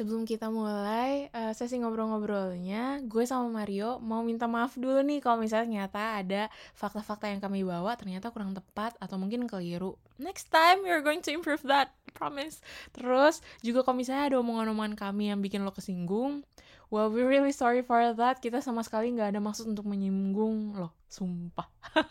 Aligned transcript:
Sebelum 0.00 0.24
kita 0.24 0.48
mulai 0.48 1.28
uh, 1.36 1.52
sesi 1.52 1.76
ngobrol-ngobrolnya, 1.76 3.04
gue 3.04 3.28
sama 3.28 3.52
Mario 3.52 4.00
mau 4.00 4.24
minta 4.24 4.48
maaf 4.48 4.72
dulu 4.80 5.04
nih 5.04 5.20
kalau 5.20 5.44
misalnya 5.44 5.84
ternyata 5.92 6.00
ada 6.16 6.42
fakta-fakta 6.72 7.28
yang 7.28 7.44
kami 7.44 7.60
bawa 7.60 7.92
ternyata 8.00 8.32
kurang 8.32 8.56
tepat 8.56 8.96
atau 8.96 9.20
mungkin 9.20 9.44
keliru. 9.44 10.00
Next 10.16 10.48
time 10.48 10.80
we're 10.88 11.04
going 11.04 11.20
to 11.20 11.36
improve 11.36 11.60
that, 11.68 11.92
promise. 12.16 12.64
Terus 12.96 13.44
juga 13.60 13.84
kalau 13.84 14.00
misalnya 14.00 14.32
ada 14.32 14.40
omongan-omongan 14.40 14.96
kami 14.96 15.28
yang 15.28 15.44
bikin 15.44 15.68
lo 15.68 15.76
kesinggung, 15.76 16.48
well 16.90 17.08
we're 17.08 17.30
really 17.30 17.54
sorry 17.54 17.80
for 17.80 18.02
that. 18.14 18.42
Kita 18.42 18.60
sama 18.60 18.84
sekali 18.84 19.14
nggak 19.14 19.34
ada 19.34 19.40
maksud 19.40 19.70
untuk 19.70 19.86
menyinggung 19.86 20.76
lo, 20.76 20.92
sumpah. 21.08 21.66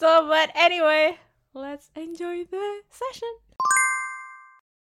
so 0.00 0.26
but 0.26 0.50
anyway, 0.56 1.14
let's 1.54 1.92
enjoy 1.94 2.42
the 2.48 2.66
session 2.90 3.32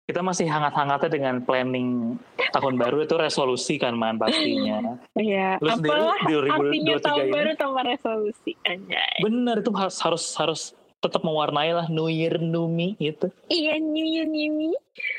kita 0.08 0.24
masih 0.24 0.48
hangat-hangatnya 0.48 1.12
dengan 1.12 1.36
planning 1.44 2.16
tahun 2.56 2.80
baru 2.80 3.04
itu 3.04 3.20
resolusi 3.20 3.76
kan 3.76 3.92
man 3.92 4.16
pastinya. 4.16 4.96
Iya. 5.20 5.60
Lu 5.60 5.68
Apalah 5.68 6.16
artinya 6.24 6.96
tahun 7.04 7.28
ini. 7.28 7.34
baru 7.36 7.52
tanpa 7.60 7.84
resolusi 7.84 8.56
anjay. 8.64 9.20
Bener 9.20 9.60
itu 9.60 9.68
harus 9.76 10.00
harus 10.00 10.24
harus 10.40 10.62
tetap 10.98 11.22
mewarnai 11.22 11.72
lah 11.78 11.86
New 11.88 12.10
Year 12.10 12.42
New 12.42 12.66
Me 12.66 12.98
itu. 12.98 13.30
Iya 13.54 13.78
New 13.78 14.06
Year 14.06 14.26
New 14.26 14.50
Me. 14.54 14.70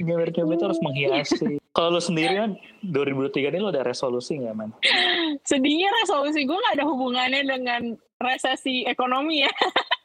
New 0.03 0.17
Year 0.19 0.31
New 0.35 0.47
Me 0.51 0.55
itu 0.59 0.65
harus 0.67 0.81
menghiasi. 0.83 1.63
Kalau 1.77 1.95
lu 1.95 2.03
sendirian 2.03 2.59
2023 2.83 3.55
ini 3.55 3.59
lu 3.63 3.71
ada 3.71 3.87
resolusi 3.87 4.35
nggak 4.43 4.55
man? 4.59 4.75
Sedihnya 5.47 5.95
resolusi 6.03 6.43
gue 6.43 6.59
gak 6.59 6.75
ada 6.75 6.87
hubungannya 6.91 7.47
dengan 7.47 7.95
resesi 8.19 8.83
ekonomi 8.83 9.47
ya. 9.47 9.53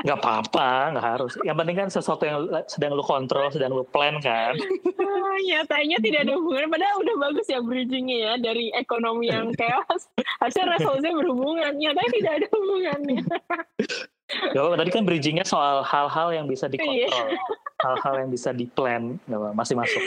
Gak 0.00 0.16
apa-apa, 0.16 0.96
gak 0.96 1.04
harus. 1.04 1.32
Yang 1.44 1.56
penting 1.60 1.76
kan 1.76 1.88
sesuatu 1.92 2.24
yang 2.24 2.48
sedang 2.64 2.96
lu 2.96 3.04
kontrol, 3.04 3.52
sedang 3.52 3.76
lu 3.76 3.84
plan 3.84 4.16
kan. 4.24 4.56
Ah, 4.56 5.36
nyatanya 5.44 6.00
tidak 6.00 6.24
ada 6.24 6.40
hubungan. 6.40 6.72
Padahal 6.72 7.04
udah 7.04 7.16
bagus 7.28 7.46
ya 7.52 7.60
bridgingnya 7.60 8.16
ya 8.16 8.32
dari 8.40 8.72
ekonomi 8.72 9.28
yang 9.28 9.52
chaos. 9.52 10.08
Harusnya 10.40 10.72
resolusinya 10.72 11.20
berhubungan. 11.20 11.72
Nyatanya 11.76 12.10
tidak 12.16 12.32
ada 12.40 12.46
hubungannya. 12.48 13.22
Gak 14.54 14.62
apa, 14.62 14.76
tadi 14.78 14.90
kan 14.90 15.02
bridgingnya 15.06 15.46
soal 15.46 15.82
hal-hal 15.82 16.28
yang 16.34 16.46
bisa 16.46 16.70
dikontrol. 16.70 17.08
Iya. 17.08 17.38
Hal-hal 17.80 18.14
yang 18.26 18.30
bisa 18.30 18.50
di-plan. 18.52 19.16
Gak 19.26 19.38
apa, 19.38 19.48
masih 19.56 19.74
masuk. 19.74 20.02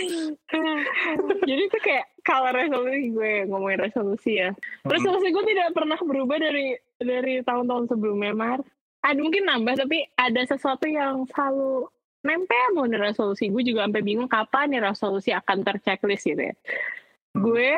Jadi 1.50 1.62
itu 1.68 1.78
kayak 1.84 2.06
kalau 2.24 2.52
resolusi 2.56 3.12
gue 3.12 3.34
ngomongin 3.52 3.80
resolusi 3.84 4.32
ya. 4.40 4.56
Resolusi 4.88 5.34
gue 5.34 5.46
tidak 5.48 5.76
pernah 5.76 6.00
berubah 6.00 6.40
dari 6.40 6.78
dari 7.02 7.44
tahun-tahun 7.44 7.92
sebelumnya, 7.92 8.32
Mar 8.32 8.60
ada 9.04 9.20
mungkin 9.20 9.44
nambah 9.44 9.84
tapi 9.84 10.08
ada 10.16 10.42
sesuatu 10.48 10.88
yang 10.88 11.28
selalu 11.28 11.92
nempel 12.24 12.68
mau 12.72 12.88
nih 12.88 13.12
resolusi 13.12 13.52
gue 13.52 13.64
juga 13.68 13.84
sampai 13.84 14.00
bingung 14.02 14.32
kapan 14.32 14.72
nih 14.72 14.82
resolusi 14.82 15.36
akan 15.36 15.60
terchecklist 15.60 16.24
gitu 16.24 16.40
ya 16.40 16.56
hmm. 16.56 17.44
gue 17.44 17.72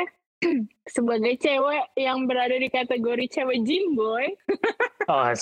sebagai 0.95 1.33
cewek 1.41 1.97
yang 1.97 2.29
berada 2.29 2.53
di 2.53 2.69
kategori 2.69 3.25
cewek 3.25 3.57
gym 3.65 3.97
boy 3.97 4.29
oh 5.09 5.33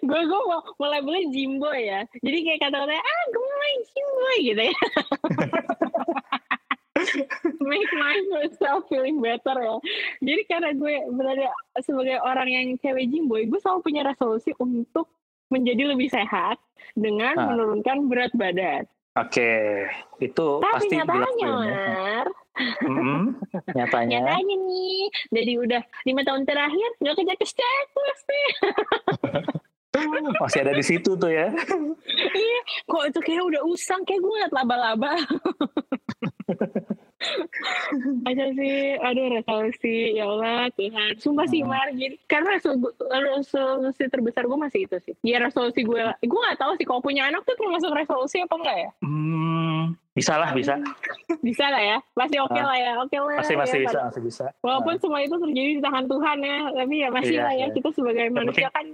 gue 0.00 0.20
gue 0.24 0.40
mau 0.48 0.60
mulai 0.80 1.00
beli 1.02 1.28
gym 1.34 1.58
boy 1.60 1.76
ya 1.76 2.06
jadi 2.24 2.38
kayak 2.46 2.60
kata-kata 2.68 2.94
ah 2.94 3.22
gue 3.32 3.46
main 3.60 3.80
gym 3.84 4.08
boy 4.16 4.36
gitu 4.40 4.62
ya 4.70 4.76
make 7.60 7.92
myself 7.96 8.84
feeling 8.88 9.22
better 9.22 9.56
ya. 9.56 9.76
Jadi 10.20 10.42
karena 10.48 10.70
gue 10.76 10.94
berada 11.14 11.48
sebagai 11.80 12.18
orang 12.20 12.48
yang 12.50 12.66
cewek 12.80 13.08
jimboy, 13.08 13.46
gue 13.48 13.60
selalu 13.60 13.80
punya 13.84 14.02
resolusi 14.04 14.52
untuk 14.60 15.08
menjadi 15.50 15.90
lebih 15.94 16.08
sehat 16.10 16.60
dengan 16.94 17.34
ah. 17.38 17.46
menurunkan 17.50 18.06
berat 18.06 18.32
badan. 18.36 18.84
Oke, 19.18 19.42
okay. 19.42 19.90
itu 20.22 20.46
Tapi 20.62 20.70
pasti 20.70 20.94
nyatanya, 20.94 21.50
Mar. 21.50 22.26
Mm-hmm. 22.86 23.22
nyatanya. 23.74 24.18
nyatanya 24.22 24.54
nih, 24.54 25.02
dari 25.34 25.52
udah 25.58 25.82
lima 26.06 26.22
tahun 26.22 26.46
terakhir 26.46 26.90
nggak 27.02 27.14
kerja 27.18 27.34
ke 27.34 27.46
checklist 27.50 28.24
nih. 28.30 28.50
Masih 30.46 30.62
ada 30.62 30.70
di 30.78 30.84
situ 30.86 31.18
tuh 31.18 31.26
ya. 31.26 31.50
iya, 32.38 32.60
kok 32.86 33.02
itu 33.10 33.18
kayak 33.18 33.50
udah 33.50 33.62
usang 33.66 34.06
kayak 34.06 34.22
gue 34.22 34.30
ngeliat 34.30 34.54
laba-laba. 34.54 35.18
aja 38.28 38.44
sih? 38.56 38.96
Aduh 38.96 39.26
resolusi 39.40 40.16
ya 40.16 40.24
Allah 40.24 40.72
Tuhan. 40.74 41.10
Sumpah 41.20 41.46
hmm. 41.46 41.52
sih 41.52 41.60
Mar 41.62 41.88
gini 41.92 42.16
karena 42.24 42.56
resolusi 42.56 44.04
terbesar 44.08 44.48
gue 44.48 44.58
masih 44.58 44.88
itu 44.88 44.96
sih. 45.04 45.14
Ya 45.20 45.40
resolusi 45.40 45.84
gue 45.84 46.00
gue 46.00 46.40
gak 46.50 46.58
tahu 46.60 46.72
sih 46.80 46.86
kalau 46.88 47.04
punya 47.04 47.28
anak 47.28 47.44
tuh 47.44 47.56
termasuk 47.56 47.92
resolusi 47.92 48.40
apa 48.40 48.54
enggak 48.56 48.76
ya? 48.76 48.90
Hmm, 49.04 49.82
bisa 50.16 50.34
lah 50.40 50.50
bisa. 50.56 50.80
Bisa 51.46 51.72
lah 51.72 51.80
ya. 51.80 51.98
Masih 52.12 52.44
oke 52.44 52.52
okay 52.52 52.62
lah 52.64 52.76
ya 52.76 52.92
oke 53.00 53.08
okay 53.08 53.18
lah 53.22 53.40
masih 53.40 53.56
masih 53.56 53.78
ya, 53.80 53.86
bisa 53.88 53.98
masih 54.12 54.22
bisa. 54.24 54.44
Walaupun 54.60 54.94
uh. 54.96 55.00
semua 55.00 55.20
itu 55.24 55.36
terjadi 55.40 55.70
di 55.78 55.82
tangan 55.82 56.04
Tuhan 56.04 56.38
ya 56.44 56.58
tapi 56.76 56.94
ya 57.00 57.08
masih 57.08 57.36
iya, 57.36 57.44
lah 57.44 57.54
ya. 57.54 57.60
iya. 57.64 57.66
kita 57.72 57.88
sebagai 57.96 58.26
manusia 58.28 58.68
kan 58.68 58.86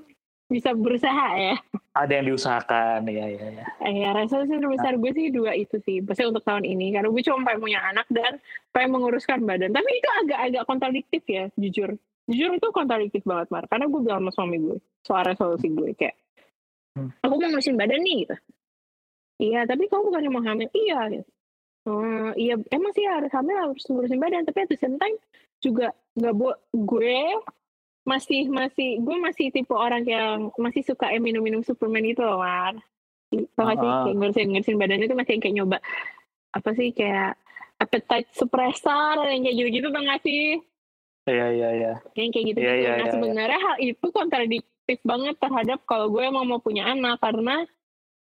bisa 0.46 0.70
berusaha 0.74 1.26
ya. 1.34 1.56
Ada 1.96 2.12
yang 2.20 2.26
diusahakan, 2.28 3.08
ya 3.08 3.24
ya 3.24 3.46
ya. 3.56 3.64
Ya 3.88 4.10
resolusi 4.12 4.60
terbesar 4.60 5.00
gue 5.00 5.12
sih 5.16 5.32
dua 5.32 5.56
itu 5.56 5.80
sih, 5.80 6.04
pasti 6.04 6.28
untuk 6.28 6.44
tahun 6.44 6.68
ini. 6.68 6.92
Karena 6.92 7.08
gue 7.08 7.22
cuma 7.24 7.40
pengen 7.48 7.60
punya 7.64 7.80
anak 7.80 8.04
dan 8.12 8.36
pengen 8.76 9.00
menguruskan 9.00 9.40
badan. 9.48 9.72
Tapi 9.72 9.88
itu 9.88 10.08
agak-agak 10.20 10.62
kontradiktif 10.68 11.22
ya, 11.24 11.48
jujur. 11.56 11.96
Jujur 12.28 12.50
itu 12.52 12.68
kontradiktif 12.68 13.24
banget, 13.24 13.48
Mar. 13.48 13.64
Karena 13.64 13.88
gue 13.88 14.00
bilang 14.04 14.20
sama 14.20 14.32
suami 14.36 14.56
gue, 14.60 14.76
soal 15.08 15.24
resolusi 15.24 15.72
gue. 15.72 15.96
Kayak, 15.96 16.20
hmm. 17.00 17.16
aku 17.24 17.34
mau 17.40 17.48
ngurusin 17.48 17.80
badan 17.80 18.04
nih, 18.04 18.16
gitu. 18.28 18.36
Iya, 19.36 19.60
tapi 19.64 19.88
kamu 19.88 20.02
bukan 20.12 20.20
yang 20.20 20.34
mau 20.36 20.44
hamil. 20.44 20.68
Iya, 20.76 21.00
gitu. 21.16 21.30
Uh, 21.86 22.34
iya, 22.36 22.58
emang 22.74 22.92
sih 22.92 23.06
harus 23.08 23.32
hamil 23.32 23.56
harus 23.56 23.84
ngurusin 23.88 24.20
badan. 24.20 24.44
Tapi 24.44 24.58
at 24.66 24.68
the 24.68 24.76
same 24.76 25.00
time, 25.00 25.16
juga 25.64 25.96
nggak 26.20 26.34
buat 26.36 26.58
gue 26.76 27.16
masih 28.06 28.46
masih 28.46 29.02
gue 29.02 29.16
masih 29.18 29.50
tipe 29.50 29.74
orang 29.74 30.06
yang 30.06 30.54
masih 30.54 30.86
suka 30.86 31.10
ya 31.10 31.18
minum-minum 31.18 31.66
suplemen 31.66 32.06
itu 32.06 32.22
loh 32.22 32.38
Mar. 32.38 32.78
Tau 33.58 33.66
gak 33.66 33.76
sih 33.82 33.90
kayak 33.90 34.14
ngurusin 34.14 34.46
ngurusin 34.54 34.76
badan 34.78 35.02
itu 35.02 35.14
masih 35.18 35.42
kayak 35.42 35.56
nyoba 35.58 35.78
apa 36.54 36.70
sih 36.78 36.94
kayak 36.94 37.34
appetite 37.82 38.30
suppressor 38.32 39.26
yang 39.26 39.42
kayak 39.42 39.56
gitu-gitu 39.58 39.90
tau 39.90 40.02
gak 40.06 40.22
sih? 40.22 40.62
Iya 41.26 41.46
iya 41.50 41.68
iya. 41.74 41.92
Yang 42.14 42.28
kayak 42.30 42.46
gitu-gitu. 42.54 42.62
Yeah, 42.62 42.76
yeah, 42.78 42.94
nah 42.94 43.06
yeah, 43.10 43.14
sebenarnya 43.18 43.58
yeah. 43.58 43.66
hal 43.66 43.76
itu 43.82 44.06
kontradiktif 44.14 44.98
banget 45.02 45.34
terhadap 45.42 45.78
kalau 45.90 46.06
gue 46.08 46.22
emang 46.22 46.46
mau 46.46 46.62
punya 46.62 46.86
anak 46.86 47.18
karena 47.18 47.66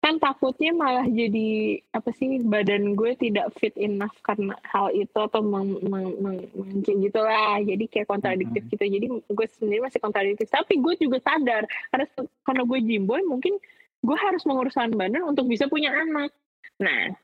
kan 0.04 0.20
takutnya 0.20 0.69
malah 0.76 1.09
jadi 1.09 1.81
apa 1.97 2.12
sih 2.12 2.44
badan 2.44 2.92
gue 2.92 3.16
tidak 3.16 3.48
fit 3.56 3.72
enough 3.81 4.12
karena 4.20 4.53
hal 4.69 4.92
itu 4.92 5.16
atau 5.16 5.41
meng, 5.41 5.81
meng, 5.81 6.12
meng, 6.20 6.44
meng 6.53 6.84
gitu 6.84 7.25
lah 7.25 7.56
jadi 7.65 7.88
kayak 7.88 8.12
kontradiktif 8.12 8.69
mm-hmm. 8.69 8.76
gitu. 8.76 8.84
Jadi 8.84 9.06
gue 9.25 9.47
sendiri 9.56 9.81
masih 9.81 10.04
kontradiktif. 10.04 10.53
Tapi 10.53 10.76
gue 10.76 11.00
juga 11.00 11.25
sadar 11.25 11.64
karena 11.88 12.04
karena 12.44 12.62
gue 12.69 12.78
jimboy 12.84 13.25
mungkin 13.25 13.56
gue 14.04 14.16
harus 14.20 14.44
menguruskan 14.44 14.93
badan 14.93 15.25
untuk 15.25 15.48
bisa 15.48 15.72
punya 15.72 15.88
anak. 15.97 16.37
Nah 16.84 17.16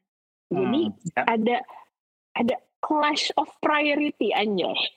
hmm, 0.48 0.56
jadi 0.56 0.80
ya. 0.88 1.22
ada 1.28 1.56
ada 2.32 2.56
clash 2.80 3.28
of 3.36 3.52
priority 3.60 4.32
anjay. 4.32 4.72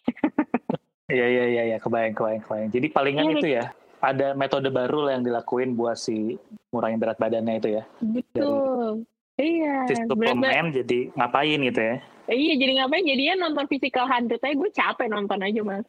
Iya 1.11 1.29
iya 1.29 1.45
iya 1.45 1.63
ya, 1.75 1.77
kebayang 1.83 2.15
kebayang 2.15 2.41
kebayang. 2.47 2.71
Jadi 2.71 2.87
palingan 2.89 3.27
ya, 3.27 3.33
itu 3.37 3.47
ya 3.59 3.63
ada 4.03 4.35
metode 4.35 4.67
baru 4.67 5.07
lah 5.07 5.11
yang 5.15 5.23
dilakuin 5.23 5.79
buat 5.79 5.95
si 5.95 6.35
ngurangin 6.75 6.99
berat 6.99 7.15
badannya 7.15 7.55
itu 7.63 7.69
ya. 7.79 7.83
Betul. 8.03 9.07
Dari 9.33 9.63
iya. 9.63 9.87
Sistem 9.87 10.19
pemain 10.19 10.67
jadi 10.69 10.99
ngapain 11.15 11.59
gitu 11.63 11.81
ya? 11.81 11.95
Iya 12.27 12.53
jadi 12.59 12.71
ngapain 12.83 13.03
jadinya 13.07 13.35
nonton 13.47 13.65
physical 13.71 14.05
hundred 14.05 14.43
aja 14.43 14.55
gue 14.55 14.69
capek 14.75 15.07
nonton 15.07 15.39
aja 15.39 15.59
mas. 15.63 15.87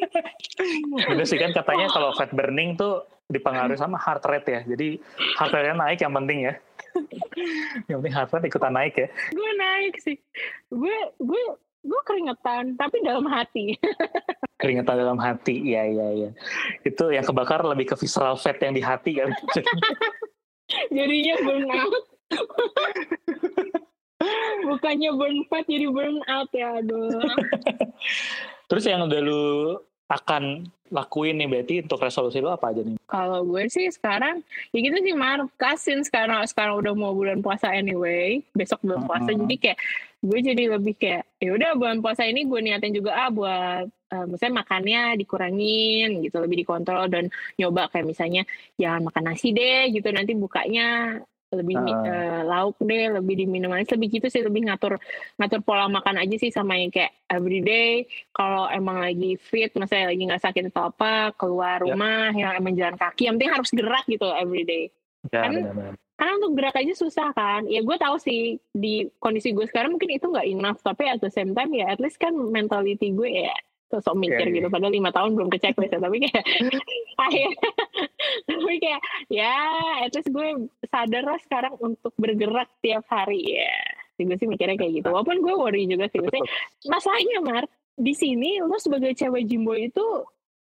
Bener 1.12 1.26
sih 1.28 1.36
kan 1.36 1.52
katanya 1.52 1.92
kalau 1.92 2.16
fat 2.16 2.32
burning 2.32 2.80
tuh 2.80 3.04
dipengaruhi 3.28 3.76
sama 3.76 4.00
heart 4.00 4.24
rate 4.24 4.48
ya. 4.48 4.60
Jadi 4.64 4.96
heart 5.36 5.52
rate 5.52 5.76
naik 5.76 6.00
yang 6.00 6.16
penting 6.16 6.38
ya. 6.48 6.54
yang 7.92 8.00
penting 8.00 8.16
heart 8.16 8.30
rate 8.32 8.48
ikutan 8.48 8.72
naik 8.72 8.94
ya. 8.96 9.08
Gue 9.32 9.50
naik 9.60 9.94
sih. 10.00 10.16
Gue 10.72 10.96
gue 11.20 11.42
gue 11.82 12.00
keringetan 12.06 12.78
tapi 12.78 13.02
dalam 13.02 13.26
hati 13.26 13.74
keringetan 14.62 14.94
dalam 14.94 15.18
hati. 15.18 15.58
Ya 15.66 15.82
ya 15.82 16.08
ya 16.14 16.30
itu 16.86 17.04
yang 17.10 17.26
kebakar 17.26 17.66
lebih 17.66 17.90
ke 17.90 17.94
visceral 17.98 18.38
fat 18.38 18.56
yang 18.62 18.72
di 18.72 18.82
hati 18.82 19.18
kan 19.18 19.34
jadinya 20.94 21.34
burn 21.42 21.66
out 21.68 21.94
bukannya 24.70 25.10
burn 25.18 25.38
fat 25.50 25.66
jadi 25.66 25.86
burn 25.90 26.22
out 26.30 26.48
ya 26.54 26.78
aduh. 26.78 27.18
Terus 28.70 28.84
yang 28.88 29.04
udah 29.04 29.20
lu 29.20 29.42
akan 30.08 30.64
lakuin 30.92 31.40
nih 31.40 31.48
berarti 31.48 31.74
untuk 31.80 32.04
resolusi 32.04 32.38
lo 32.44 32.52
apa 32.52 32.68
aja 32.68 32.84
nih? 32.84 33.00
Kalau 33.08 33.40
gue 33.48 33.64
sih 33.72 33.88
sekarang 33.88 34.44
ya 34.70 34.78
gitu 34.78 35.00
sih 35.00 35.16
Mar, 35.16 35.40
kasin 35.56 36.04
sekarang 36.04 36.44
sekarang 36.44 36.84
udah 36.84 36.92
mau 36.92 37.16
bulan 37.16 37.40
puasa 37.40 37.72
anyway, 37.72 38.44
besok 38.52 38.84
bulan 38.84 39.08
puasa 39.08 39.32
Hmm. 39.32 39.48
jadi 39.48 39.56
kayak 39.56 39.78
gue 40.22 40.38
jadi 40.40 40.64
lebih 40.70 40.94
kayak 40.94 41.26
ya 41.36 41.50
udah 41.50 41.70
bulan 41.74 41.98
puasa 41.98 42.22
ini 42.22 42.46
gue 42.46 42.60
niatin 42.62 42.94
juga 42.94 43.10
ah 43.16 43.28
buat 43.28 43.84
eh, 43.90 44.26
misalnya 44.30 44.62
makannya 44.62 45.18
dikurangin 45.18 46.22
gitu 46.22 46.38
lebih 46.38 46.62
dikontrol 46.62 47.10
dan 47.10 47.26
nyoba 47.58 47.90
kayak 47.90 48.06
misalnya 48.06 48.42
jangan 48.78 49.02
makan 49.02 49.24
nasi 49.28 49.50
deh 49.50 49.90
gitu 49.90 50.06
nanti 50.08 50.32
bukanya 50.32 51.18
lebih 51.52 51.76
Ah. 51.76 52.00
eh, 52.06 52.42
lauk 52.46 52.80
deh 52.80 53.12
lebih 53.12 53.44
diminimalis 53.44 53.90
lebih 53.90 54.08
gitu 54.14 54.30
sih 54.30 54.40
lebih 54.40 54.64
ngatur 54.64 54.96
ngatur 55.36 55.60
pola 55.60 55.84
makan 55.84 56.16
aja 56.16 56.36
sih 56.38 56.48
sama 56.48 56.78
yang 56.78 56.88
kayak 56.88 57.12
everyday 57.28 58.06
kalau 58.30 58.70
emang 58.70 59.02
lagi 59.02 59.36
fit 59.36 59.68
misalnya 59.74 60.14
lagi 60.14 60.22
nggak 60.22 60.40
sakit 60.40 60.70
atau 60.70 60.88
apa 60.88 61.34
keluar 61.34 61.82
Ya. 61.82 61.92
rumah 61.92 62.30
yang 62.32 62.52
emang 62.56 62.72
jalan 62.72 62.96
kaki 62.96 63.26
yang 63.26 63.36
penting 63.36 63.52
harus 63.52 63.68
gerak 63.68 64.06
gitu 64.06 64.30
everyday 64.32 64.88
Ya, 65.30 65.46
Kan- 65.46 65.54
benar-benar. 65.54 65.94
Karena 66.22 66.38
untuk 66.38 66.54
gerak 66.54 66.78
aja 66.78 66.94
susah 66.94 67.34
kan. 67.34 67.66
Ya 67.66 67.82
gue 67.82 67.96
tahu 67.98 68.14
sih 68.22 68.62
di 68.70 69.10
kondisi 69.18 69.50
gue 69.50 69.66
sekarang 69.66 69.98
mungkin 69.98 70.14
itu 70.14 70.30
nggak 70.30 70.46
enough 70.46 70.78
tapi 70.78 71.10
at 71.10 71.18
the 71.18 71.26
same 71.26 71.50
time 71.50 71.74
ya 71.74 71.90
at 71.90 71.98
least 71.98 72.22
kan 72.22 72.30
mentality 72.30 73.10
gue 73.10 73.42
ya 73.50 73.50
sosok 73.90 74.14
mikir 74.14 74.46
Iya, 74.46 74.62
gitu. 74.62 74.68
Padahal 74.70 74.94
lima 74.94 75.10
tahun 75.10 75.34
belum 75.34 75.50
ke 75.50 75.58
checklist 75.58 75.90
ya 75.90 75.98
tapi 75.98 76.22
kayak 76.22 76.46
akhirnya 77.26 77.70
tapi 78.54 78.74
kayak 78.78 79.02
ya 79.34 79.58
at 80.06 80.14
least 80.14 80.30
gue 80.30 80.48
sadar 80.86 81.26
lah 81.26 81.42
sekarang 81.42 81.74
untuk 81.82 82.14
bergerak 82.14 82.70
tiap 82.78 83.02
hari 83.10 83.58
ya. 83.58 83.74
Sih, 84.14 84.22
gue 84.22 84.38
sih 84.38 84.46
mikirnya 84.46 84.78
kayak 84.78 85.02
gitu. 85.02 85.10
Walaupun 85.10 85.42
gue 85.42 85.54
worry 85.58 85.90
juga 85.90 86.06
sih 86.06 86.22
Maksudnya, 86.22 86.46
masalahnya 86.86 87.38
Mar 87.42 87.64
di 87.98 88.14
sini 88.14 88.62
lo 88.62 88.78
sebagai 88.78 89.10
cewek 89.18 89.42
jimbo 89.50 89.74
itu 89.74 90.22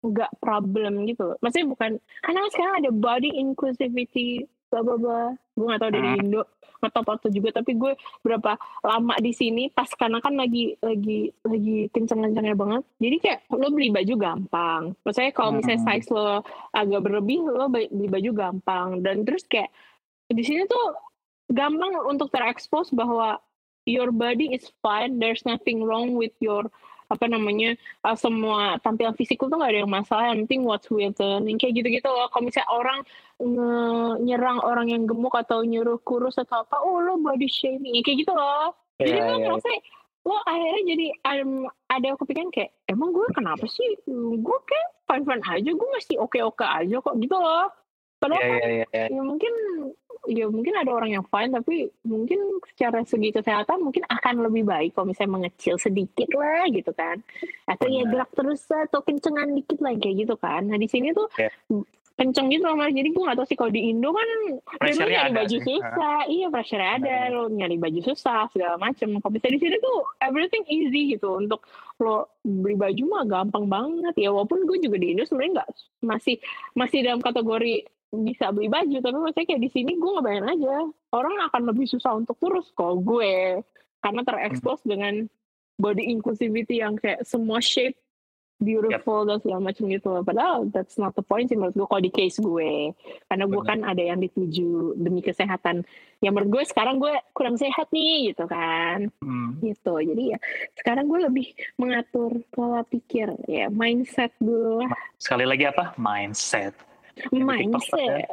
nggak 0.07 0.31
problem 0.39 1.11
gitu. 1.11 1.35
Maksudnya 1.43 1.67
bukan 1.75 1.91
karena 2.23 2.47
sekarang 2.55 2.75
ada 2.87 2.91
body 2.95 3.35
inclusivity 3.35 4.47
bla 4.71 4.81
bla 4.87 4.97
bla. 4.97 5.21
Gue 5.59 5.67
nggak 5.67 5.81
tahu 5.83 5.91
dari 5.93 6.09
Hmm. 6.09 6.23
Indo. 6.23 6.43
Ngetop 6.81 7.07
atau 7.13 7.29
juga. 7.29 7.49
Tapi 7.61 7.77
gue 7.77 7.93
berapa 8.25 8.57
lama 8.81 9.15
di 9.21 9.33
sini 9.37 9.69
pas 9.69 9.91
karena 9.93 10.17
kan 10.25 10.33
lagi 10.33 10.73
lagi 10.81 11.29
lagi 11.45 11.93
kenceng-kencengnya 11.93 12.57
banget. 12.57 12.83
Jadi 12.97 13.17
kayak 13.21 13.41
lo 13.53 13.69
beli 13.69 13.93
baju 13.93 14.15
gampang. 14.17 14.83
Maksudnya 15.05 15.33
kalau 15.37 15.51
misalnya 15.61 15.81
Hmm. 15.85 15.89
size 15.93 16.09
lo 16.09 16.41
agak 16.73 17.01
berlebih 17.05 17.45
lo 17.45 17.69
beli 17.69 18.07
baju 18.09 18.31
gampang. 18.33 18.89
Dan 19.05 19.29
terus 19.29 19.45
kayak 19.45 19.69
di 20.31 20.41
sini 20.41 20.65
tuh 20.65 20.97
gampang 21.53 21.93
untuk 22.09 22.33
terekspos 22.33 22.95
bahwa 22.95 23.37
your 23.85 24.09
body 24.15 24.55
is 24.57 24.71
fine. 24.81 25.21
There's 25.21 25.45
nothing 25.45 25.85
wrong 25.85 26.17
with 26.17 26.33
your 26.41 26.71
apa 27.11 27.27
namanya 27.27 27.75
uh, 28.07 28.15
semua 28.15 28.79
tampilan 28.79 29.19
fisik 29.19 29.43
lu 29.43 29.51
tuh 29.51 29.59
gak 29.59 29.75
ada 29.75 29.83
yang 29.83 29.91
masalah. 29.91 30.31
Yang 30.31 30.47
penting 30.47 30.63
what's 30.63 30.89
written 30.89 31.51
yang 31.51 31.59
kayak 31.59 31.75
gitu-gitu 31.83 32.07
loh. 32.07 32.31
Kalau 32.31 32.47
misalnya 32.47 32.71
orang 32.71 32.99
nge- 33.43 34.17
nyerang 34.23 34.59
orang 34.63 34.87
yang 34.95 35.03
gemuk 35.11 35.35
atau 35.35 35.67
nyuruh 35.67 35.99
kurus 36.07 36.39
atau 36.39 36.63
apa 36.63 36.79
oh 36.81 37.03
lo 37.03 37.19
body 37.19 37.51
shaming 37.51 37.99
Ya, 37.99 38.03
kayak 38.07 38.19
gitu 38.23 38.33
loh. 38.33 38.73
Jadi 39.03 39.19
Ya, 39.19 39.27
lo 39.27 39.35
ya, 39.35 39.43
ngerasa 39.51 39.69
lo 40.21 40.37
akhirnya 40.45 40.83
jadi 40.85 41.07
um, 41.41 41.53
ada 41.89 42.09
kepikiran 42.15 42.53
kayak 42.53 42.71
emang 42.87 43.11
gue 43.11 43.27
kenapa 43.35 43.65
sih? 43.67 43.89
Gue 44.39 44.59
kayak 44.69 44.89
fine 45.09 45.25
fine 45.27 45.45
aja 45.45 45.71
gue 45.75 45.89
masih 45.97 46.17
oke 46.21 46.39
oke 46.45 46.63
aja 46.63 46.97
kok 47.03 47.17
gitu 47.19 47.35
loh. 47.35 47.67
Padahal 48.21 48.39
ya, 48.39 48.47
kan 48.47 48.61
ya, 48.61 48.69
ya, 48.69 48.87
ya. 48.93 49.07
ya 49.11 49.23
mungkin 49.25 49.53
ya 50.29 50.47
mungkin 50.53 50.77
ada 50.77 50.93
orang 50.93 51.17
yang 51.17 51.25
fine 51.25 51.49
tapi 51.49 51.89
mungkin 52.05 52.61
secara 52.69 53.01
segi 53.09 53.33
kesehatan 53.33 53.81
mungkin 53.81 54.05
akan 54.05 54.45
lebih 54.45 54.69
baik 54.69 54.93
kalau 54.93 55.09
misalnya 55.09 55.41
mengecil 55.41 55.81
sedikit 55.81 56.29
lah 56.37 56.69
gitu 56.69 56.93
kan. 56.93 57.25
Atau 57.65 57.89
ya 57.89 58.05
Benar. 58.05 58.29
gerak 58.29 58.31
terus 58.37 58.61
atau 58.69 59.01
kencengan 59.01 59.49
dikit 59.57 59.81
lah 59.81 59.97
kayak 59.97 60.29
gitu 60.29 60.35
kan. 60.37 60.69
Nah 60.69 60.77
di 60.77 60.89
sini 60.91 61.17
tuh 61.17 61.25
Ya. 61.41 61.49
kenceng 62.21 62.53
gitu 62.53 62.69
loh 62.69 62.77
Mas. 62.77 62.93
jadi 62.93 63.17
gue 63.17 63.25
gak 63.25 63.33
tau 63.41 63.49
sih 63.49 63.57
kalau 63.57 63.73
di 63.73 63.81
Indo 63.89 64.13
kan 64.13 64.29
Pressure-nya 64.77 65.25
nyari 65.25 65.33
ada 65.33 65.41
baju 65.41 65.57
susah. 65.65 66.19
Iya 66.29 66.47
pressure 66.53 66.85
ada. 66.85 67.17
Lo 67.33 67.43
nyari 67.49 67.77
baju 67.81 68.01
susah 68.05 68.45
segala 68.53 68.77
macem. 68.77 69.09
Kalau 69.17 69.33
misalnya 69.33 69.57
di 69.57 69.61
sini 69.65 69.77
tuh 69.81 70.05
everything 70.21 70.65
easy 70.69 71.17
gitu. 71.17 71.41
Untuk 71.41 71.65
lo 71.97 72.29
beli 72.45 72.77
baju 72.77 73.03
mah 73.09 73.25
gampang 73.25 73.65
banget. 73.73 74.13
Ya 74.21 74.29
walaupun 74.37 74.69
gue 74.69 74.85
juga 74.85 75.01
di 75.01 75.17
Indo 75.17 75.25
sebenarnya 75.25 75.65
nggak 75.65 75.69
masih 76.05 76.37
masih 76.77 76.99
dalam 77.09 77.25
kategori 77.25 77.89
bisa 78.11 78.51
beli 78.51 78.67
baju 78.67 78.99
tapi 78.99 79.17
maksudnya 79.23 79.47
kayak 79.47 79.63
di 79.63 79.71
sini 79.71 79.95
gue 79.95 80.11
ngebayang 80.19 80.49
aja 80.51 80.77
orang 81.15 81.35
akan 81.47 81.63
lebih 81.71 81.87
susah 81.87 82.19
untuk 82.19 82.39
kurus 82.39 82.71
kalau 82.75 82.99
gue. 82.99 83.63
Karena 84.01 84.25
terekspos 84.25 84.81
dengan 84.81 85.29
body 85.77 86.09
inclusivity 86.09 86.81
yang 86.81 86.97
kayak 86.97 87.21
semua 87.29 87.61
shape 87.61 88.01
beautiful 88.61 89.25
dan 89.25 89.41
segala 89.41 89.73
macam 89.73 89.89
gitu 89.89 90.21
padahal 90.21 90.69
that's 90.69 91.01
not 91.01 91.17
the 91.17 91.25
point 91.25 91.49
sih 91.49 91.57
menurut 91.57 91.73
gue 91.73 91.87
kalau 91.89 92.03
di 92.05 92.13
case 92.13 92.37
gue. 92.41 92.93
Karena 93.29 93.45
gue 93.49 93.63
kan 93.65 93.81
ada 93.85 94.01
yang 94.01 94.21
dituju 94.21 95.01
demi 95.01 95.25
kesehatan. 95.25 95.85
Yang 96.21 96.33
menurut 96.37 96.51
gue 96.61 96.63
sekarang 96.69 97.01
gue 97.01 97.15
kurang 97.33 97.57
sehat 97.57 97.89
nih 97.89 98.33
gitu 98.33 98.45
kan. 98.45 99.09
Hmm. 99.25 99.57
gitu. 99.65 100.01
Jadi 100.01 100.37
ya 100.37 100.39
sekarang 100.77 101.09
gue 101.09 101.21
lebih 101.25 101.47
mengatur 101.81 102.45
pola 102.53 102.85
pikir 102.85 103.33
ya 103.49 103.73
mindset 103.73 104.33
dulu 104.37 104.85
lah. 104.85 104.93
Sekali 105.17 105.49
lagi 105.49 105.65
apa? 105.65 105.97
Mindset. 105.97 106.90
Mindset 107.47 108.27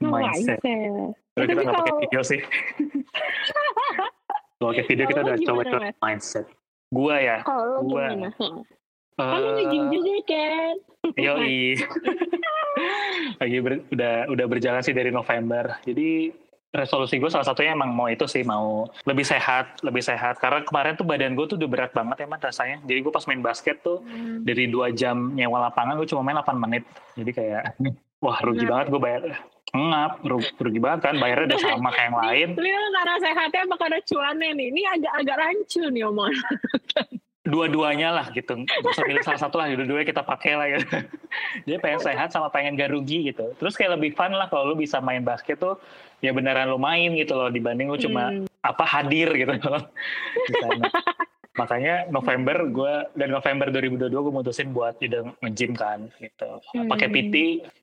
Mindset. 0.00 0.58
Kalau 1.34 1.46
kita 1.46 1.60
nggak 1.62 1.76
pakai 1.78 1.94
video 2.02 2.22
sih. 2.22 2.40
Kalau 4.58 4.74
pakai 4.74 4.84
video 4.90 5.04
kita 5.06 5.20
udah 5.22 5.36
coba 5.38 5.62
Mas? 5.62 5.94
mindset. 6.02 6.46
Gua 6.90 7.14
ya. 7.22 7.46
kalau 7.46 7.86
Gua. 7.86 8.10
eh, 8.10 9.38
nge-gym 9.62 9.84
juga 9.92 10.14
kan 10.26 10.74
Yoi. 11.14 11.78
Lagi 13.42 13.58
ber- 13.62 13.86
udah 13.94 14.14
udah 14.30 14.46
berjalan 14.50 14.82
sih 14.82 14.90
dari 14.90 15.14
November. 15.14 15.78
Jadi 15.86 16.34
resolusi 16.78 17.18
gue 17.18 17.26
salah 17.26 17.42
satunya 17.42 17.74
emang 17.74 17.90
mau 17.90 18.06
itu 18.06 18.24
sih 18.30 18.46
mau 18.46 18.86
lebih 19.02 19.26
sehat, 19.26 19.82
lebih 19.82 20.00
sehat. 20.00 20.38
Karena 20.38 20.62
kemarin 20.62 20.94
tuh 20.94 21.02
badan 21.02 21.34
gue 21.34 21.46
tuh 21.50 21.56
udah 21.58 21.68
berat 21.68 21.92
banget 21.92 22.24
emang 22.24 22.38
rasanya. 22.38 22.78
Jadi 22.86 22.98
gue 23.02 23.12
pas 23.12 23.24
main 23.26 23.42
basket 23.42 23.82
tuh 23.82 24.00
dari 24.46 24.70
dua 24.70 24.94
jam 24.94 25.34
nyewa 25.34 25.68
lapangan 25.68 25.98
gue 25.98 26.06
cuma 26.06 26.22
main 26.22 26.38
8 26.38 26.54
menit. 26.54 26.84
Jadi 27.18 27.30
kayak 27.34 27.62
wah 28.24 28.38
rugi 28.42 28.64
Ngap. 28.64 28.70
banget 28.70 28.86
gue 28.94 29.00
bayar. 29.02 29.22
Ngap, 29.68 30.12
rugi, 30.24 30.48
rugi 30.56 30.80
banget 30.80 31.00
kan 31.04 31.14
bayarnya 31.20 31.46
udah 31.52 31.60
sama 31.60 31.90
kayak 31.92 32.06
yang 32.08 32.18
lain. 32.18 32.48
Ini 32.56 32.70
lo 32.72 32.88
karena 32.88 33.14
sehatnya 33.20 33.60
apa 33.68 33.76
karena 33.76 33.98
cuannya 34.00 34.48
nih? 34.56 34.66
Ini 34.72 34.82
agak-agak 34.96 35.36
rancu 35.36 35.82
nih 35.92 36.02
omongan. 36.08 36.54
Dua-duanya 37.52 38.08
lah 38.12 38.26
gitu. 38.36 38.52
Gak 38.60 38.92
usah 38.92 39.04
pilih 39.08 39.24
salah 39.24 39.40
satu 39.40 39.56
lah, 39.56 39.72
dua-duanya 39.72 40.04
kita 40.04 40.20
pakai 40.20 40.52
lah 40.52 40.66
gitu. 40.76 40.84
Jadi 41.64 41.76
pengen 41.80 42.00
sehat 42.04 42.28
sama 42.28 42.52
pengen 42.52 42.76
gak 42.76 42.92
rugi 42.92 43.32
gitu. 43.32 43.56
Terus 43.56 43.72
kayak 43.72 43.96
lebih 43.96 44.12
fun 44.12 44.36
lah 44.36 44.52
kalau 44.52 44.72
lu 44.72 44.76
bisa 44.76 45.00
main 45.00 45.24
basket 45.24 45.56
tuh 45.56 45.80
ya 46.18 46.30
beneran 46.32 46.68
lu 46.68 46.78
main 46.78 47.14
gitu 47.14 47.34
loh 47.34 47.48
dibanding 47.48 47.88
lu 47.88 47.96
cuma 47.96 48.30
Hmm. 48.30 48.46
apa 48.60 48.84
hadir 48.84 49.30
gitu 49.32 49.54
loh 49.54 49.82
di 50.44 50.52
sana. 50.58 50.86
Makanya 51.58 52.06
November 52.08 52.70
gue 52.70 52.94
dan 53.18 53.34
November 53.34 53.66
2022 53.74 54.14
gue 54.14 54.30
mutusin 54.30 54.70
buat 54.70 54.94
udah 54.94 55.34
nge-gym 55.42 55.74
kan 55.74 56.06
gitu. 56.16 56.62
Pakai 56.86 57.10
Hmm. 57.10 57.14
PT. 57.18 57.34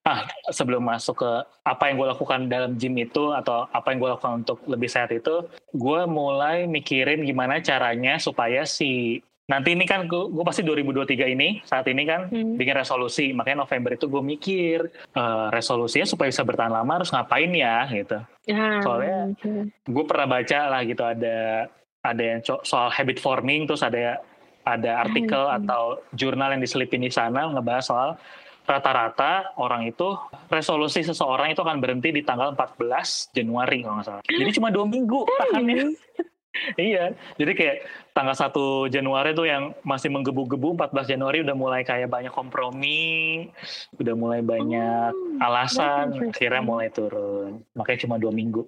Ah, 0.08 0.24
sebelum 0.48 0.80
masuk 0.80 1.20
ke 1.20 1.32
apa 1.62 1.92
yang 1.92 2.00
gue 2.00 2.08
lakukan 2.08 2.40
dalam 2.48 2.80
gym 2.80 2.96
itu 2.96 3.36
atau 3.36 3.68
apa 3.68 3.92
yang 3.92 4.00
gue 4.00 4.10
lakukan 4.16 4.48
untuk 4.48 4.64
lebih 4.64 4.88
sehat 4.88 5.12
itu, 5.12 5.44
gue 5.76 6.02
mulai 6.08 6.72
mikirin 6.72 7.28
gimana 7.28 7.60
caranya 7.60 8.16
supaya 8.16 8.64
si 8.64 9.20
nanti 9.46 9.72
ini 9.72 9.86
kan 9.86 10.10
gue, 10.10 10.26
pasti 10.42 10.62
2023 10.62 11.06
ini 11.28 11.62
saat 11.62 11.86
ini 11.86 12.02
kan 12.04 12.28
Hmm. 12.28 12.58
bikin 12.58 12.74
resolusi 12.74 13.30
makanya 13.30 13.62
November 13.62 13.94
itu 13.94 14.06
gue 14.06 14.20
mikir 14.20 14.78
eh, 15.14 15.48
resolusinya 15.50 16.04
supaya 16.04 16.30
bisa 16.30 16.42
bertahan 16.42 16.74
lama 16.74 16.92
harus 16.96 17.10
ngapain 17.10 17.52
ya 17.52 17.86
gitu 17.88 18.18
Ya, 18.46 18.78
Soalnya- 18.80 19.34
oke. 19.34 19.52
gue 19.84 20.04
pernah 20.06 20.28
baca 20.28 20.60
lah 20.68 20.82
gitu 20.82 21.02
ada 21.02 21.66
ada 22.00 22.24
yang 22.24 22.40
soal 22.62 22.90
habit 22.90 23.18
forming 23.18 23.66
terus 23.66 23.82
ada 23.82 24.22
ada 24.64 24.92
artikel 25.00 25.38
Hmm. 25.40 25.58
atau 25.60 25.82
jurnal 26.12 26.50
yang 26.50 26.62
diselipin 26.62 27.00
di 27.00 27.10
sana 27.10 27.46
ngebahas 27.48 27.86
soal 27.86 28.10
rata-rata 28.66 29.54
orang 29.58 29.86
itu 29.86 30.18
resolusi 30.48 31.02
seseorang 31.02 31.54
itu 31.54 31.62
akan 31.62 31.78
berhenti 31.78 32.10
di 32.10 32.22
tanggal 32.22 32.50
14 32.52 33.30
Januari 33.30 33.86
kalau 33.86 34.02
nggak 34.02 34.08
salah. 34.08 34.22
Jadi 34.26 34.52
cuma 34.52 34.74
dua 34.74 34.86
minggu 34.86 35.22
tahannya. 35.24 35.86
iya. 36.80 37.12
Jadi 37.36 37.52
kayak 37.54 37.78
tanggal 38.16 38.36
1 38.36 38.94
Januari 38.94 39.36
tuh 39.36 39.48
yang 39.48 39.76
masih 39.84 40.10
menggebu-gebu 40.14 40.80
14 40.80 41.12
Januari 41.16 41.44
udah 41.44 41.56
mulai 41.58 41.82
kayak 41.84 42.08
banyak 42.08 42.32
kompromi, 42.32 43.50
udah 44.00 44.16
mulai 44.16 44.40
banyak 44.40 45.12
Oh, 45.36 45.44
alasan, 45.44 46.32
akhirnya 46.32 46.64
mulai 46.64 46.88
turun. 46.88 47.60
Makanya 47.76 48.00
cuma 48.08 48.16
dua 48.16 48.32
minggu. 48.32 48.64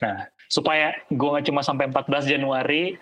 Nah, 0.00 0.28
supaya 0.48 0.96
gue 1.08 1.28
nggak 1.28 1.46
cuma 1.48 1.60
sampai 1.64 1.88
14 1.92 2.24
Januari, 2.28 2.96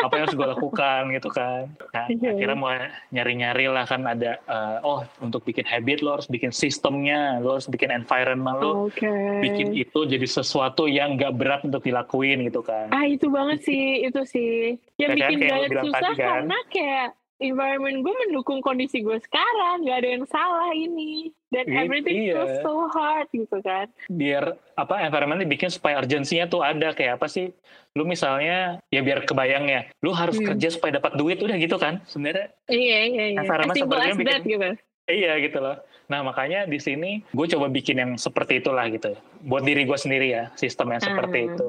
apa 0.00 0.12
yang 0.12 0.24
harus 0.24 0.34
gue 0.34 0.48
lakukan 0.48 1.00
gitu 1.10 1.28
kan. 1.28 1.62
Nah, 1.90 2.06
Iya. 2.06 2.28
akhirnya 2.32 2.56
mulai 2.56 2.80
nyari-nyari 3.10 3.66
lah 3.66 3.84
kan 3.84 4.02
ada, 4.02 4.36
eh, 4.38 4.76
oh 4.80 5.00
untuk 5.18 5.42
bikin 5.42 5.64
habit 5.64 6.00
lo 6.00 6.16
harus 6.16 6.26
bikin 6.26 6.50
sistemnya, 6.50 7.38
lo 7.38 7.56
harus 7.56 7.66
bikin 7.66 7.90
environment 7.90 8.56
lo, 8.56 8.72
Oke. 8.86 9.08
bikin 9.40 9.72
itu 9.72 10.00
jadi 10.04 10.24
sesuatu 10.24 10.84
yang 10.84 11.14
nggak 11.14 11.32
berat 11.32 11.60
untuk 11.62 11.80
dilakuin 11.80 12.44
gitu 12.44 12.60
kan. 12.60 12.88
Ah 12.90 13.04
itu 13.04 13.28
banget 13.28 13.60
sih, 13.62 14.02
itu 14.02 14.20
sih. 14.24 14.52
Yang 14.96 15.00
Ya 15.00 15.06
kan, 15.06 15.16
bikin 15.16 15.36
diet 15.38 15.68
bilang 15.68 15.84
susah 15.86 16.00
tadi 16.00 16.14
kan. 16.14 16.28
karena 16.30 16.58
kayak 16.66 17.08
environment 17.40 17.96
gue 17.98 18.14
mendukung 18.22 18.60
kondisi 18.60 19.00
gue 19.00 19.16
sekarang 19.18 19.82
nggak 19.82 19.98
ada 19.98 20.08
yang 20.10 20.24
salah 20.24 20.70
ini. 20.70 21.32
Dan 21.50 21.66
Gitu, 21.66 21.74
everything 21.74 22.16
iya. 22.22 22.34
feels 22.36 22.62
so 22.62 22.86
hard 22.88 23.26
gitu 23.28 23.58
kan. 23.58 23.90
Biar 24.06 24.54
apa 24.72 25.02
environment 25.02 25.40
dibikin 25.40 25.66
supaya 25.66 25.98
urgensinya 25.98 26.46
tuh 26.46 26.62
ada. 26.62 26.94
Kayak 26.94 27.18
apa 27.18 27.26
sih? 27.26 27.50
Lu 27.90 28.06
misalnya 28.06 28.78
ya 28.86 29.00
biar 29.00 29.26
kebayang 29.26 29.66
ya 29.66 29.90
lu 29.98 30.14
harus 30.14 30.38
Hmm. 30.38 30.54
kerja 30.54 30.70
supaya 30.70 30.94
dapat 30.94 31.18
duit 31.18 31.42
udah 31.42 31.58
gitu 31.58 31.74
kan 31.74 31.98
sebenarnya? 32.06 32.54
Iya 32.66 32.98
iya 33.04 33.24
iya. 33.34 33.40
Environment 33.42 33.74
sebenarnya 33.74 34.14
that 34.14 34.20
bikin- 34.20 34.46
gitu. 34.46 34.68
Iya 35.10 35.32
gitu 35.42 35.58
loh. 35.58 35.76
Nah 36.06 36.22
makanya 36.22 36.60
di 36.64 36.78
sini 36.78 37.26
gue 37.26 37.46
coba 37.48 37.66
bikin 37.66 37.96
yang 37.98 38.12
seperti 38.14 38.62
itulah 38.62 38.86
gitu. 38.86 39.10
Buat 39.42 39.66
diri 39.66 39.82
gue 39.82 39.98
sendiri 39.98 40.30
ya 40.30 40.54
sistem 40.54 40.94
yang 40.94 41.02
seperti 41.02 41.38
Hmm. 41.40 41.48
itu. 41.50 41.66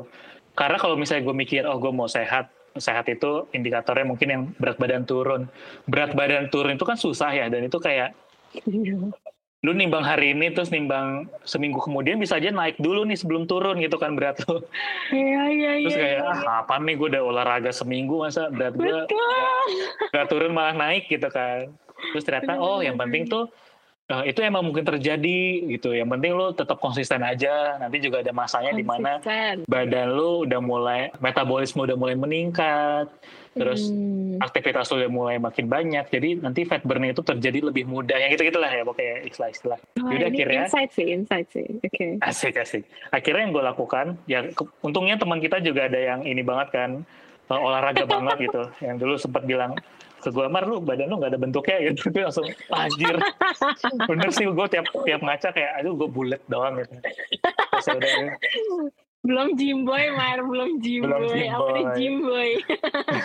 Karena 0.52 0.78
kalau 0.78 0.94
misalnya 0.94 1.24
gue 1.24 1.34
mikir 1.36 1.66
oh 1.66 1.80
gue 1.80 1.90
mau 1.90 2.06
sehat 2.06 2.54
sehat 2.80 3.08
itu 3.12 3.48
indikatornya 3.52 4.06
mungkin 4.08 4.28
yang 4.28 4.44
berat 4.56 4.78
badan 4.80 5.04
turun. 5.04 5.52
Berat 5.90 6.16
badan 6.16 6.48
turun 6.48 6.76
itu 6.80 6.86
kan 6.88 6.96
susah 6.96 7.32
ya 7.34 7.52
dan 7.52 7.68
itu 7.68 7.78
kayak 7.82 8.16
lu 9.62 9.78
nimbang 9.78 10.02
hari 10.02 10.34
ini 10.34 10.50
terus 10.50 10.74
nimbang 10.74 11.30
seminggu 11.46 11.78
kemudian 11.86 12.18
bisa 12.18 12.42
aja 12.42 12.50
naik 12.50 12.82
dulu 12.82 13.06
nih 13.06 13.14
sebelum 13.14 13.46
turun 13.46 13.78
gitu 13.78 14.02
kan 14.02 14.18
berat 14.18 14.42
lu. 14.50 14.58
Iya 15.14 15.44
iya 15.54 15.72
terus 15.86 15.94
iya 15.94 16.02
kayak 16.02 16.20
iya. 16.26 16.34
ah 16.50 16.56
apa 16.66 16.82
nih 16.82 16.96
gue 16.98 17.08
udah 17.14 17.22
olahraga 17.22 17.70
seminggu 17.70 18.26
masa 18.26 18.50
berat 18.50 18.74
gue 18.74 18.90
nggak 20.10 20.28
turun 20.34 20.52
malah 20.58 20.74
naik 20.74 21.06
gitu 21.14 21.30
kan. 21.30 21.70
Terus 22.10 22.26
ternyata 22.26 22.58
oh 22.58 22.82
yang 22.82 22.98
penting 22.98 23.30
tuh 23.30 23.54
eh, 24.12 24.24
itu 24.28 24.40
emang 24.40 24.62
mungkin 24.62 24.84
terjadi 24.84 25.40
gitu. 25.70 25.92
Yang 25.92 26.10
penting 26.12 26.32
lu 26.34 26.52
tetap 26.52 26.78
konsisten 26.78 27.22
aja. 27.22 27.78
Nanti 27.78 27.98
juga 27.98 28.20
ada 28.20 28.32
masanya 28.32 28.72
di 28.72 28.84
mana 28.84 29.24
badan 29.64 30.08
lu 30.12 30.44
udah 30.44 30.60
mulai 30.60 31.02
metabolisme 31.18 31.82
udah 31.82 31.96
mulai 31.96 32.14
meningkat. 32.14 33.08
Terus 33.52 33.88
Hmm. 33.88 34.40
aktivitas 34.40 34.88
lu 34.88 35.00
udah 35.00 35.12
mulai 35.12 35.36
makin 35.36 35.68
banyak. 35.68 36.08
Jadi 36.08 36.30
nanti 36.38 36.64
fat 36.64 36.80
burn 36.82 37.04
itu 37.06 37.20
terjadi 37.20 37.68
lebih 37.68 37.84
mudah. 37.84 38.16
Yang 38.16 38.36
gitu 38.36 38.48
gitulah 38.48 38.68
ya 38.68 38.84
pokoknya 38.84 39.16
istilah-istilah 39.26 39.80
Yaudah, 39.94 40.12
ini 40.22 40.24
akhirnya- 40.34 40.60
insight 40.64 40.92
sih 40.92 41.08
insight 41.10 41.48
sih. 41.50 41.68
Oke. 41.78 42.06
Asik 42.22 42.56
asik. 42.56 42.84
Akhirnya 43.10 43.44
yang 43.44 43.52
gue 43.52 43.64
lakukan 43.66 44.06
ya 44.24 44.44
ke- 44.46 44.72
untungnya 44.82 45.16
teman 45.16 45.40
kita 45.40 45.60
juga 45.60 45.88
ada 45.88 46.00
yang 46.00 46.24
ini 46.24 46.40
banget 46.42 46.72
kan 46.72 46.90
eh, 47.48 47.60
olahraga 47.60 48.04
banget 48.06 48.48
gitu. 48.48 48.64
Yang 48.80 48.96
dulu 48.98 49.14
sempat 49.18 49.44
bilang 49.44 49.76
ke 50.22 50.30
gue 50.30 50.46
Mar 50.48 50.64
lu 50.70 50.80
badan 50.80 51.10
lu 51.10 51.18
gak 51.18 51.34
ada 51.34 51.40
bentuknya 51.42 51.78
gitu. 51.92 52.14
Gue 52.14 52.24
langsung 52.24 52.48
anjir. 52.70 53.18
Bener 54.06 54.30
sih 54.30 54.46
gue 54.46 54.68
tiap 54.70 54.86
tiap 55.04 55.22
ngaca 55.26 55.50
kayak 55.50 55.72
aduh 55.82 55.94
gue 55.98 56.10
bulat 56.10 56.42
doang 56.46 56.78
gitu. 56.80 56.94
Terus 57.02 57.86
ya 57.90 57.94
udah 57.98 58.14
belum 59.22 59.54
Jimboy 59.54 60.06
Mar. 60.18 60.40
Belum 60.42 60.82
Jimboy 60.82 61.46
apa 61.46 61.70
nih 61.78 61.86
Jimboy. 61.98 62.50